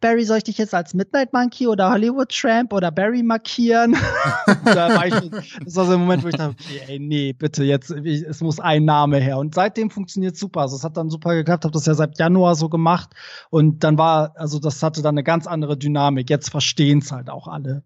[0.00, 3.96] Barry, soll ich dich jetzt als Midnight Monkey oder Hollywood Tramp oder Barry markieren?
[4.64, 5.14] da war ich,
[5.64, 8.60] das war so ein Moment, wo ich dachte, okay, ey, nee, bitte, jetzt, es muss
[8.60, 9.38] ein Name her.
[9.38, 10.60] Und seitdem funktioniert super.
[10.62, 13.10] Also es hat dann super geklappt, habe das ja seit Januar so gemacht.
[13.50, 16.30] Und dann war, also das hatte dann eine ganz andere Dynamik.
[16.30, 17.82] Jetzt verstehen es halt auch alle.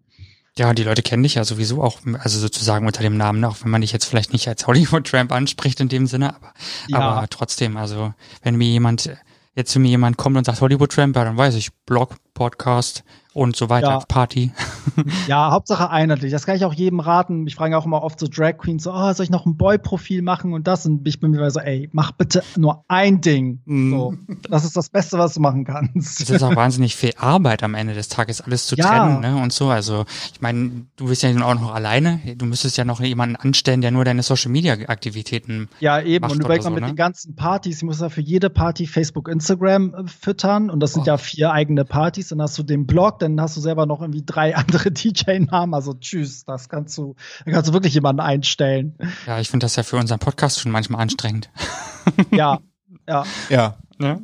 [0.57, 3.71] Ja, die Leute kennen dich ja sowieso auch, also sozusagen unter dem Namen, auch wenn
[3.71, 6.53] man dich jetzt vielleicht nicht als Hollywood Tramp anspricht in dem Sinne, aber,
[6.87, 6.99] ja.
[6.99, 9.09] aber trotzdem, also wenn mir jemand
[9.55, 13.03] jetzt zu mir jemand kommt und sagt Hollywood Tramper, dann weiß ich, Blog, Podcast,
[13.33, 13.99] und so weiter, ja.
[14.07, 14.51] Party.
[15.27, 16.31] ja, Hauptsache einheitlich.
[16.31, 17.47] Das kann ich auch jedem raten.
[17.47, 20.21] Ich frage auch immer oft so Drag Queens, so, oh, soll ich noch ein Boy-Profil
[20.21, 20.85] machen und das?
[20.85, 23.61] Und ich bin mir so, ey, mach bitte nur ein Ding.
[23.65, 23.91] Mm.
[23.91, 24.13] So,
[24.49, 26.21] das ist das Beste, was du machen kannst.
[26.21, 28.87] Es ist auch wahnsinnig viel Arbeit am Ende des Tages, alles zu ja.
[28.87, 29.41] trennen, ne?
[29.41, 29.69] Und so.
[29.69, 32.19] Also, ich meine, du bist ja nun auch noch alleine.
[32.35, 36.25] Du müsstest ja noch jemanden anstellen, der nur deine Social Media Aktivitäten Ja, eben.
[36.29, 36.89] und überleg so, mal mit ne?
[36.91, 37.77] den ganzen Partys.
[37.77, 40.69] Ich muss ja für jede Party Facebook, Instagram äh, füttern.
[40.69, 41.07] Und das sind oh.
[41.07, 42.29] ja vier eigene Partys.
[42.29, 45.73] Dann hast du den Blog, dann hast du selber noch irgendwie drei andere DJ-Namen.
[45.73, 47.15] Also tschüss, das kannst du,
[47.45, 48.97] da kannst du wirklich jemanden einstellen.
[49.25, 51.49] Ja, ich finde das ja für unseren Podcast schon manchmal anstrengend.
[52.31, 52.59] ja,
[53.07, 53.25] ja.
[53.49, 53.77] Ja.
[53.97, 54.21] Ne?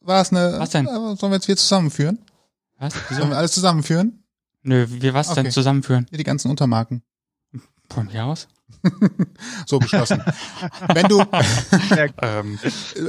[0.00, 0.86] War es eine, was denn?
[0.86, 2.18] Sollen wir jetzt wieder zusammenführen?
[2.78, 2.94] Was?
[3.08, 3.20] Wieso?
[3.20, 4.24] Sollen wir alles zusammenführen?
[4.62, 5.42] Nö, wie was okay.
[5.42, 6.06] denn zusammenführen?
[6.10, 7.02] Die ganzen Untermarken.
[7.90, 8.48] Von mir aus?
[9.66, 10.22] so beschlossen.
[10.92, 11.20] wenn du,
[12.22, 12.58] ähm,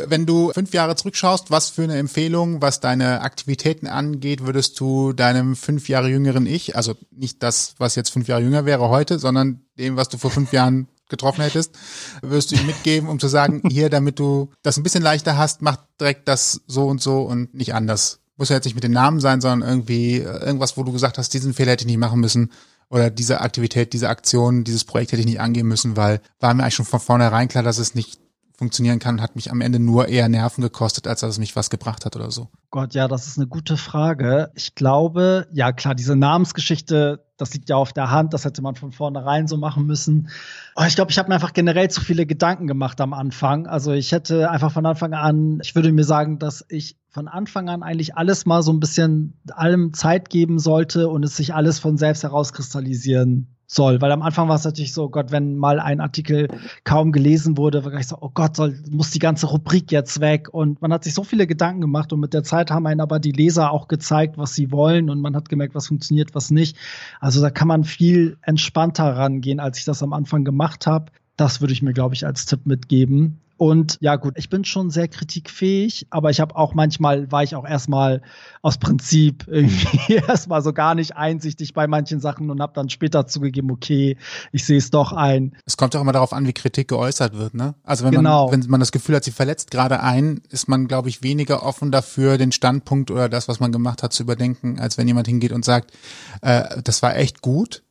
[0.08, 5.14] wenn du fünf Jahre zurückschaust, was für eine Empfehlung, was deine Aktivitäten angeht, würdest du
[5.14, 9.20] deinem fünf Jahre jüngeren Ich, also nicht das, was jetzt fünf Jahre jünger wäre heute,
[9.20, 11.76] sondern dem, was du vor fünf Jahren getroffen hättest,
[12.22, 15.62] würdest du ihm mitgeben, um zu sagen, hier, damit du das ein bisschen leichter hast,
[15.62, 18.20] mach direkt das so und so und nicht anders.
[18.36, 21.34] Muss ja jetzt nicht mit den Namen sein, sondern irgendwie irgendwas, wo du gesagt hast,
[21.34, 22.52] diesen Fehler hätte ich nicht machen müssen
[22.94, 26.62] oder diese Aktivität, diese Aktion, dieses Projekt hätte ich nicht angehen müssen, weil war mir
[26.62, 28.20] eigentlich schon von vornherein klar, dass es nicht
[28.56, 31.72] funktionieren kann, hat mich am Ende nur eher Nerven gekostet, als dass es mich was
[31.72, 32.50] gebracht hat oder so.
[32.70, 34.52] Gott, ja, das ist eine gute Frage.
[34.54, 38.76] Ich glaube, ja klar, diese Namensgeschichte, das liegt ja auf der Hand, das hätte man
[38.76, 40.30] von vornherein so machen müssen.
[40.76, 43.68] Aber ich glaube, ich habe mir einfach generell zu viele Gedanken gemacht am Anfang.
[43.68, 47.68] Also ich hätte einfach von Anfang an, ich würde mir sagen, dass ich von Anfang
[47.68, 51.80] an eigentlich alles mal so ein bisschen allem Zeit geben sollte und es sich alles
[51.80, 54.02] von selbst herauskristallisieren soll.
[54.02, 56.48] Weil am Anfang war es natürlich so, oh Gott, wenn mal ein Artikel
[56.84, 60.50] kaum gelesen wurde, war gleich so, oh Gott, soll, muss die ganze Rubrik jetzt weg.
[60.52, 63.20] Und man hat sich so viele Gedanken gemacht und mit der Zeit haben einen aber
[63.20, 66.78] die Leser auch gezeigt, was sie wollen und man hat gemerkt, was funktioniert, was nicht.
[67.20, 71.12] Also da kann man viel entspannter rangehen, als ich das am Anfang gemacht habe.
[71.36, 73.40] Das würde ich mir, glaube ich, als Tipp mitgeben.
[73.64, 77.56] Und ja, gut, ich bin schon sehr kritikfähig, aber ich habe auch manchmal, war ich
[77.56, 78.22] auch erstmal
[78.62, 83.26] aus Prinzip irgendwie erstmal so gar nicht einsichtig bei manchen Sachen und habe dann später
[83.26, 84.18] zugegeben, okay,
[84.52, 85.56] ich sehe es doch ein.
[85.66, 87.76] Es kommt auch immer darauf an, wie Kritik geäußert wird, ne?
[87.84, 88.52] Also wenn genau.
[88.52, 91.64] man, wenn man das Gefühl hat, sie verletzt gerade einen, ist man, glaube ich, weniger
[91.64, 95.28] offen dafür, den Standpunkt oder das, was man gemacht hat, zu überdenken, als wenn jemand
[95.28, 95.94] hingeht und sagt,
[96.42, 97.82] äh, das war echt gut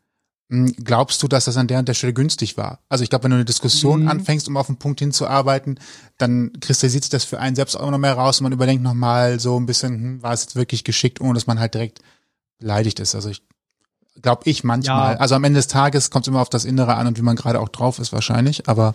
[0.49, 2.81] glaubst du, dass das an der und der Stelle günstig war?
[2.89, 4.09] Also ich glaube, wenn du eine Diskussion mhm.
[4.09, 5.81] anfängst, um auf einen Punkt hinzuarbeiten,
[6.19, 9.41] dann kristallisiert sich das für einen selbst auch noch mehr raus und man überdenkt nochmal
[9.41, 12.01] so ein bisschen, hm, war es jetzt wirklich geschickt, ohne dass man halt direkt
[12.59, 13.15] beleidigt ist.
[13.15, 13.43] Also ich
[14.21, 15.15] glaube ich manchmal.
[15.15, 15.21] Ja.
[15.21, 17.37] Also am Ende des Tages kommt es immer auf das Innere an und wie man
[17.37, 18.95] gerade auch drauf ist wahrscheinlich, aber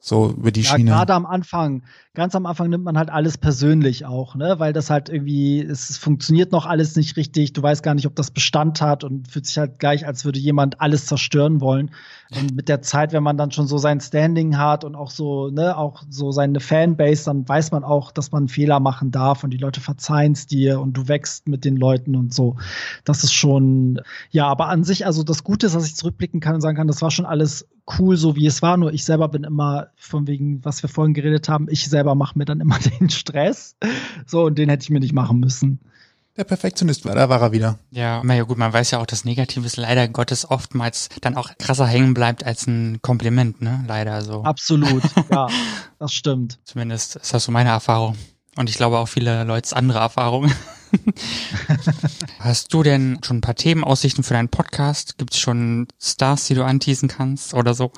[0.00, 0.90] so über die ja, Schiene.
[0.90, 1.82] Gerade am Anfang,
[2.14, 4.56] ganz am Anfang nimmt man halt alles persönlich auch, ne?
[4.58, 8.16] Weil das halt irgendwie, es funktioniert noch alles nicht richtig, du weißt gar nicht, ob
[8.16, 11.92] das Bestand hat und fühlt sich halt gleich, als würde jemand alles zerstören wollen.
[12.36, 15.50] Und mit der Zeit, wenn man dann schon so sein Standing hat und auch so,
[15.50, 19.50] ne, auch so seine Fanbase, dann weiß man auch, dass man Fehler machen darf und
[19.50, 22.56] die Leute verzeihen es dir und du wächst mit den Leuten und so.
[23.04, 24.00] Das ist schon,
[24.30, 26.88] ja, aber an sich, also das Gute ist, dass ich zurückblicken kann und sagen kann,
[26.88, 28.76] das war schon alles cool, so wie es war.
[28.76, 32.38] Nur ich selber bin immer, von wegen, was wir vorhin geredet haben, ich selber mache
[32.38, 33.76] mir dann immer den Stress.
[34.26, 35.80] So, und den hätte ich mir nicht machen müssen.
[36.36, 37.78] Der Perfektionist war, da war er wieder.
[37.90, 41.50] Ja, na ja gut, man weiß ja auch, dass Negatives leider Gottes oftmals dann auch
[41.58, 43.84] krasser hängen bleibt als ein Kompliment, ne?
[43.86, 44.44] Leider so.
[44.44, 45.48] Absolut, ja,
[45.98, 46.58] das stimmt.
[46.64, 48.16] Zumindest ist das so meine Erfahrung.
[48.56, 50.52] Und ich glaube auch viele Leute andere Erfahrungen.
[52.40, 55.18] Hast du denn schon ein paar Themenaussichten für deinen Podcast?
[55.18, 57.92] Gibt es schon Stars, die du anteasen kannst oder so?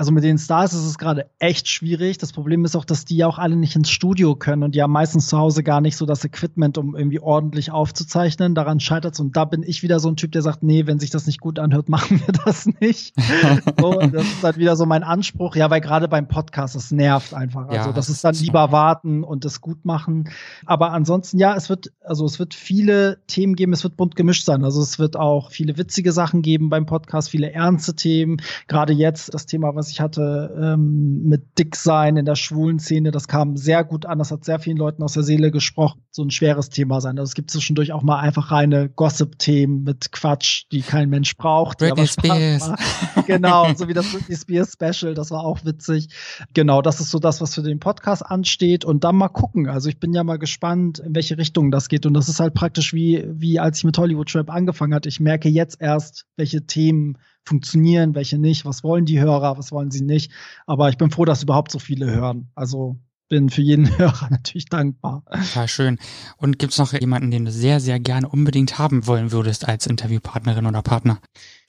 [0.00, 2.16] Also mit den Stars ist es gerade echt schwierig.
[2.16, 4.80] Das Problem ist auch, dass die ja auch alle nicht ins Studio können und die
[4.82, 8.54] haben meistens zu Hause gar nicht so das Equipment, um irgendwie ordentlich aufzuzeichnen.
[8.54, 9.20] Daran scheitert es.
[9.20, 11.38] Und da bin ich wieder so ein Typ, der sagt, nee, wenn sich das nicht
[11.38, 13.12] gut anhört, machen wir das nicht.
[13.78, 15.54] so, das ist halt wieder so mein Anspruch.
[15.54, 17.68] Ja, weil gerade beim Podcast, das nervt einfach.
[17.68, 20.30] Also ja, das ist dann lieber warten und das gut machen.
[20.64, 24.46] Aber ansonsten, ja, es wird, also es wird viele Themen geben, es wird bunt gemischt
[24.46, 24.64] sein.
[24.64, 28.40] Also es wird auch viele witzige Sachen geben beim Podcast, viele ernste Themen.
[28.66, 33.28] Gerade jetzt das Thema, was ich hatte, ähm, mit Dicksein in der schwulen Szene, das
[33.28, 34.18] kam sehr gut an.
[34.18, 36.02] Das hat sehr vielen Leuten aus der Seele gesprochen.
[36.10, 37.18] So ein schweres Thema sein.
[37.18, 41.78] Also es gibt zwischendurch auch mal einfach reine Gossip-Themen mit Quatsch, die kein Mensch braucht.
[41.78, 42.72] Britney Spears.
[43.26, 46.08] genau, so wie das Britney Spears Special, das war auch witzig.
[46.54, 48.84] Genau, das ist so das, was für den Podcast ansteht.
[48.84, 49.68] Und dann mal gucken.
[49.68, 52.06] Also ich bin ja mal gespannt, in welche Richtung das geht.
[52.06, 55.08] Und das ist halt praktisch wie, wie als ich mit Hollywood Trap angefangen hatte.
[55.08, 59.90] Ich merke jetzt erst, welche Themen funktionieren, welche nicht, was wollen die Hörer, was wollen
[59.90, 60.32] sie nicht.
[60.66, 62.50] Aber ich bin froh, dass überhaupt so viele hören.
[62.54, 65.24] Also bin für jeden Hörer natürlich dankbar.
[65.54, 65.98] Ja, schön.
[66.36, 70.66] Und gibt's noch jemanden, den du sehr, sehr gerne unbedingt haben wollen würdest als Interviewpartnerin
[70.66, 71.20] oder Partner?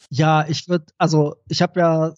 [0.09, 2.13] Ja, ich würde, also ich habe ja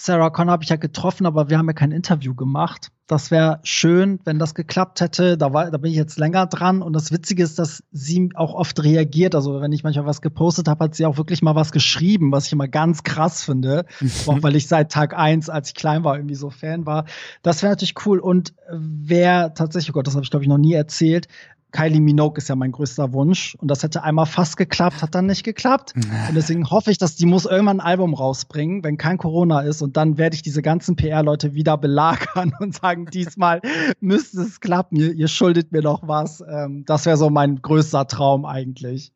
[0.00, 2.92] Sarah Connor habe ich ja getroffen, aber wir haben ja kein Interview gemacht.
[3.08, 5.36] Das wäre schön, wenn das geklappt hätte.
[5.36, 6.82] Da, war, da bin ich jetzt länger dran.
[6.82, 9.34] Und das Witzige ist, dass sie auch oft reagiert.
[9.34, 12.46] Also wenn ich manchmal was gepostet habe, hat sie auch wirklich mal was geschrieben, was
[12.46, 13.86] ich immer ganz krass finde.
[14.28, 17.04] auch weil ich seit Tag eins, als ich klein war, irgendwie so Fan war.
[17.42, 18.20] Das wäre natürlich cool.
[18.20, 21.26] Und wer tatsächlich, oh Gott, das habe ich glaube ich noch nie erzählt,
[21.70, 25.26] Kylie Minogue ist ja mein größter Wunsch und das hätte einmal fast geklappt, hat dann
[25.26, 25.94] nicht geklappt.
[25.94, 29.82] Und deswegen hoffe ich, dass die muss irgendwann ein Album rausbringen, wenn kein Corona ist
[29.82, 33.60] und dann werde ich diese ganzen PR-Leute wieder belagern und sagen, diesmal
[34.00, 36.42] müsste es klappen, ihr, ihr schuldet mir noch was.
[36.48, 39.12] Ähm, das wäre so mein größter Traum eigentlich.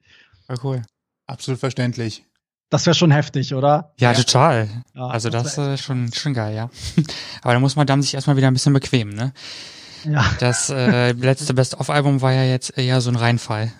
[0.48, 0.82] Ja, cool.
[1.26, 2.24] Absolut verständlich.
[2.68, 3.92] Das wäre schon heftig, oder?
[3.98, 4.18] Ja, ja.
[4.18, 4.68] total.
[4.94, 6.70] Ja, also das, das ist schon, schon geil, ja.
[7.42, 9.32] Aber da muss man dann sich erstmal wieder ein bisschen bequemen, ne?
[10.04, 10.24] Ja.
[10.40, 13.72] Das äh, letzte Best-of-Album war ja jetzt eher so ein Reinfall.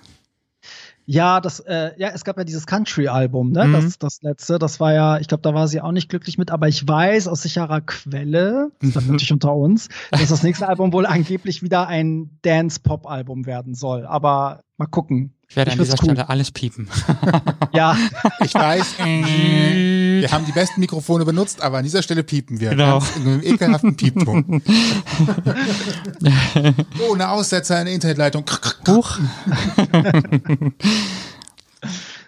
[1.05, 3.67] Ja, das, äh, ja, es gab ja dieses Country-Album, ne?
[3.67, 3.73] Mhm.
[3.73, 6.51] Das, das letzte, das war ja, ich glaube, da war sie auch nicht glücklich mit,
[6.53, 10.93] aber ich weiß aus sicherer Quelle, das ist natürlich unter uns, dass das nächste Album
[10.93, 14.07] wohl angeblich wieder ein Dance-Pop-Album werden soll.
[14.07, 15.35] Aber mal gucken.
[15.53, 16.13] Ich werde ich an dieser cool.
[16.13, 16.89] Stelle alles piepen.
[17.75, 17.95] ja.
[18.43, 22.71] Ich weiß, wir haben die besten Mikrofone benutzt, aber an dieser Stelle piepen wir.
[22.71, 23.01] Genau.
[23.01, 24.63] Ganz in einem ekelhaften Piepton.
[27.11, 28.47] Ohne Aussetzer in der Internetleitung.
[28.89, 29.19] Huch.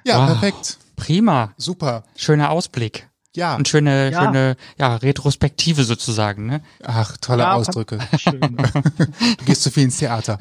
[0.04, 0.26] ja, wow.
[0.26, 0.76] perfekt.
[0.96, 1.54] Prima.
[1.56, 2.04] Super.
[2.16, 3.08] Schöner Ausblick.
[3.36, 3.56] Ja.
[3.56, 4.24] Und schöne, ja.
[4.24, 6.60] schöne, ja, Retrospektive sozusagen, ne?
[6.84, 7.98] Ach, tolle ja, Ausdrücke.
[8.16, 8.40] Schön.
[9.38, 10.38] du gehst zu viel ins Theater.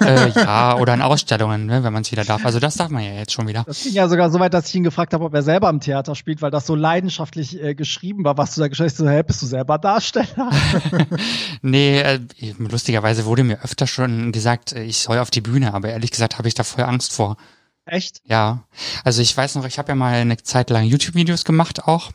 [0.00, 2.44] äh, ja, oder in Ausstellungen, ne, wenn man es wieder darf.
[2.44, 3.64] Also das darf man ja jetzt schon wieder.
[3.66, 5.80] Das ging ja sogar so weit, dass ich ihn gefragt habe, ob er selber im
[5.80, 8.98] Theater spielt, weil das so leidenschaftlich äh, geschrieben war, was du da geschrieben hast.
[8.98, 10.50] So, hey, bist du selber Darsteller?
[11.62, 12.20] nee, äh,
[12.58, 16.38] lustigerweise wurde mir öfter schon gesagt, äh, ich soll auf die Bühne, aber ehrlich gesagt
[16.38, 17.36] habe ich da voll Angst vor.
[17.86, 18.22] Echt?
[18.26, 18.64] Ja.
[19.04, 22.12] Also ich weiß noch, ich habe ja mal eine Zeit lang YouTube-Videos gemacht auch.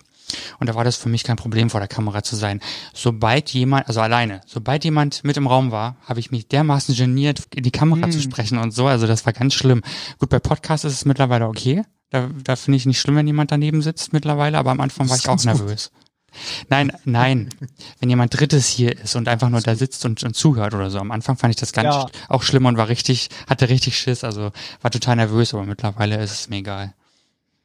[0.60, 2.62] Und da war das für mich kein Problem, vor der Kamera zu sein.
[2.94, 7.48] Sobald jemand, also alleine, sobald jemand mit im Raum war, habe ich mich dermaßen geniert,
[7.56, 8.12] in die Kamera hm.
[8.12, 8.88] zu sprechen und so.
[8.88, 9.82] Also das war ganz schlimm.
[10.20, 11.84] Gut, bei Podcasts ist es mittlerweile okay.
[12.12, 15.18] Da, da finde ich nicht schlimm, wenn jemand daneben sitzt mittlerweile, aber am Anfang war
[15.18, 15.92] ich auch nervös.
[15.92, 16.09] Gut.
[16.70, 17.50] Nein, nein.
[18.00, 21.00] Wenn jemand Drittes hier ist und einfach nur da sitzt und, und zuhört oder so.
[21.00, 22.06] Am Anfang fand ich das ganz ja.
[22.28, 24.52] auch schlimm und war richtig, hatte richtig Schiss, also
[24.82, 26.94] war total nervös, aber mittlerweile ist es mir egal.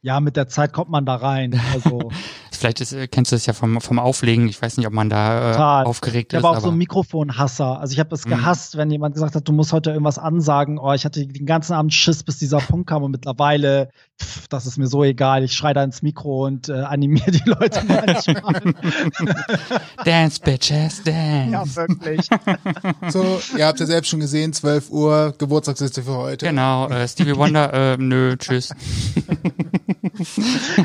[0.01, 1.59] Ja, mit der Zeit kommt man da rein.
[1.73, 2.11] Also
[2.55, 4.47] Vielleicht ist, kennst du das ja vom, vom Auflegen.
[4.47, 6.39] Ich weiß nicht, ob man da äh, aufgeregt ich ist.
[6.39, 7.79] Ich war auch so ein Mikrofonhasser.
[7.79, 8.31] Also ich habe es mhm.
[8.31, 10.77] gehasst, wenn jemand gesagt hat, du musst heute irgendwas ansagen.
[10.77, 13.89] Oh, ich hatte den ganzen Abend Schiss, bis dieser Punkt kam und mittlerweile,
[14.21, 15.43] pff, das ist mir so egal.
[15.43, 18.73] Ich schreie da ins Mikro und äh, animiere die Leute manchmal.
[20.03, 21.51] dance, bitches, dance.
[21.51, 22.27] Ja, wirklich.
[23.09, 26.45] so, ihr habt ja selbst schon gesehen, 12 Uhr, Geburtstagsliste für heute.
[26.45, 28.69] Genau, äh, Stevie Wonder, äh, nö, tschüss.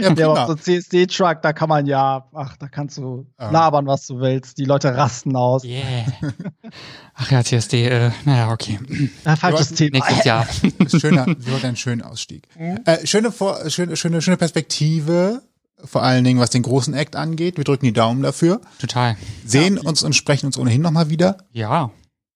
[0.00, 3.50] ja, ja, aber so CSD-Truck, da kann man ja, ach, da kannst du ah.
[3.50, 4.58] labern, was du willst.
[4.58, 5.64] Die Leute rasten aus.
[5.64, 6.06] Yeah.
[7.14, 8.78] Ach ja, CSD, äh, naja, okay.
[9.24, 9.98] Ja, falsches Thema.
[9.98, 10.46] Nächstes Jahr.
[10.88, 12.48] Schöner, wird ein schöner Ausstieg.
[12.58, 12.80] Mhm.
[12.84, 15.42] Äh, schöne, Vor schöne, schöne, schöne Perspektive
[15.84, 17.56] vor allen Dingen, was den großen Act angeht.
[17.56, 18.60] Wir drücken die Daumen dafür.
[18.78, 19.16] Total.
[19.44, 19.88] Sehen ja.
[19.88, 21.38] uns und sprechen uns ohnehin nochmal wieder.
[21.52, 21.90] Ja.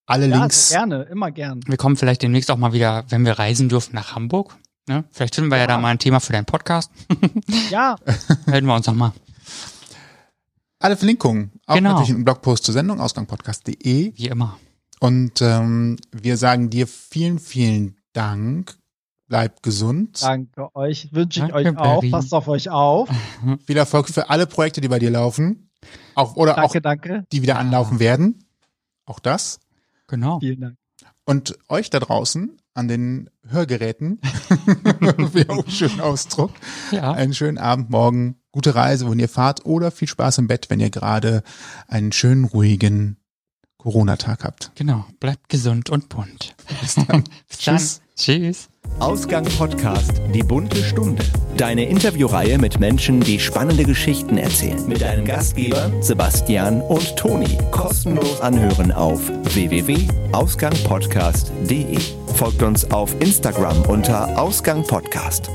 [0.06, 0.70] Alle ja, Links.
[0.70, 1.60] Gerne, immer gern.
[1.66, 4.56] Wir kommen vielleicht demnächst auch mal wieder, wenn wir reisen dürfen, nach Hamburg.
[4.86, 5.04] Ne?
[5.10, 5.64] Vielleicht finden wir ja.
[5.64, 6.90] ja da mal ein Thema für deinen Podcast.
[7.70, 7.96] ja.
[8.46, 9.12] Melden wir uns nochmal.
[10.78, 11.92] Alle Verlinkungen, auch genau.
[11.92, 14.12] natürlich im Blogpost zur Sendung, ausgangpodcast.de.
[14.16, 14.58] Wie immer.
[15.00, 18.76] Und ähm, wir sagen dir vielen, vielen Dank.
[19.26, 20.22] Bleibt gesund.
[20.22, 21.08] Danke euch.
[21.12, 22.00] Wünsche ich Danke, euch auch.
[22.00, 22.10] Berry.
[22.10, 23.08] Passt auf euch auf.
[23.66, 25.70] Viel Erfolg für alle Projekte, die bei dir laufen.
[26.14, 27.26] Auch, oder danke, auch, danke.
[27.32, 28.44] die wieder anlaufen werden.
[29.06, 29.60] Auch das.
[30.06, 30.40] Genau.
[30.40, 30.76] Vielen Dank.
[31.26, 34.20] Und euch da draußen an den Hörgeräten,
[35.32, 36.50] wie auch schön Ausdruck,
[36.90, 37.12] ja.
[37.12, 40.80] einen schönen Abend, morgen, gute Reise, wenn ihr fahrt oder viel Spaß im Bett, wenn
[40.80, 41.42] ihr gerade
[41.88, 43.23] einen schönen, ruhigen
[43.84, 44.72] Corona-Tag habt.
[44.76, 46.56] Genau, bleibt gesund und bunt.
[46.80, 47.22] Bis dann.
[47.48, 47.98] Bis Tschüss.
[47.98, 48.04] Dann.
[48.16, 48.70] Tschüss.
[48.98, 51.22] Ausgang Podcast, die bunte Stunde.
[51.58, 54.88] Deine Interviewreihe mit Menschen, die spannende Geschichten erzählen.
[54.88, 57.58] Mit deinen Gastgebern Sebastian und Toni.
[57.70, 59.20] Kostenlos anhören auf
[59.54, 61.98] www.ausgangpodcast.de.
[62.36, 65.50] Folgt uns auf Instagram unter Ausgang Podcast.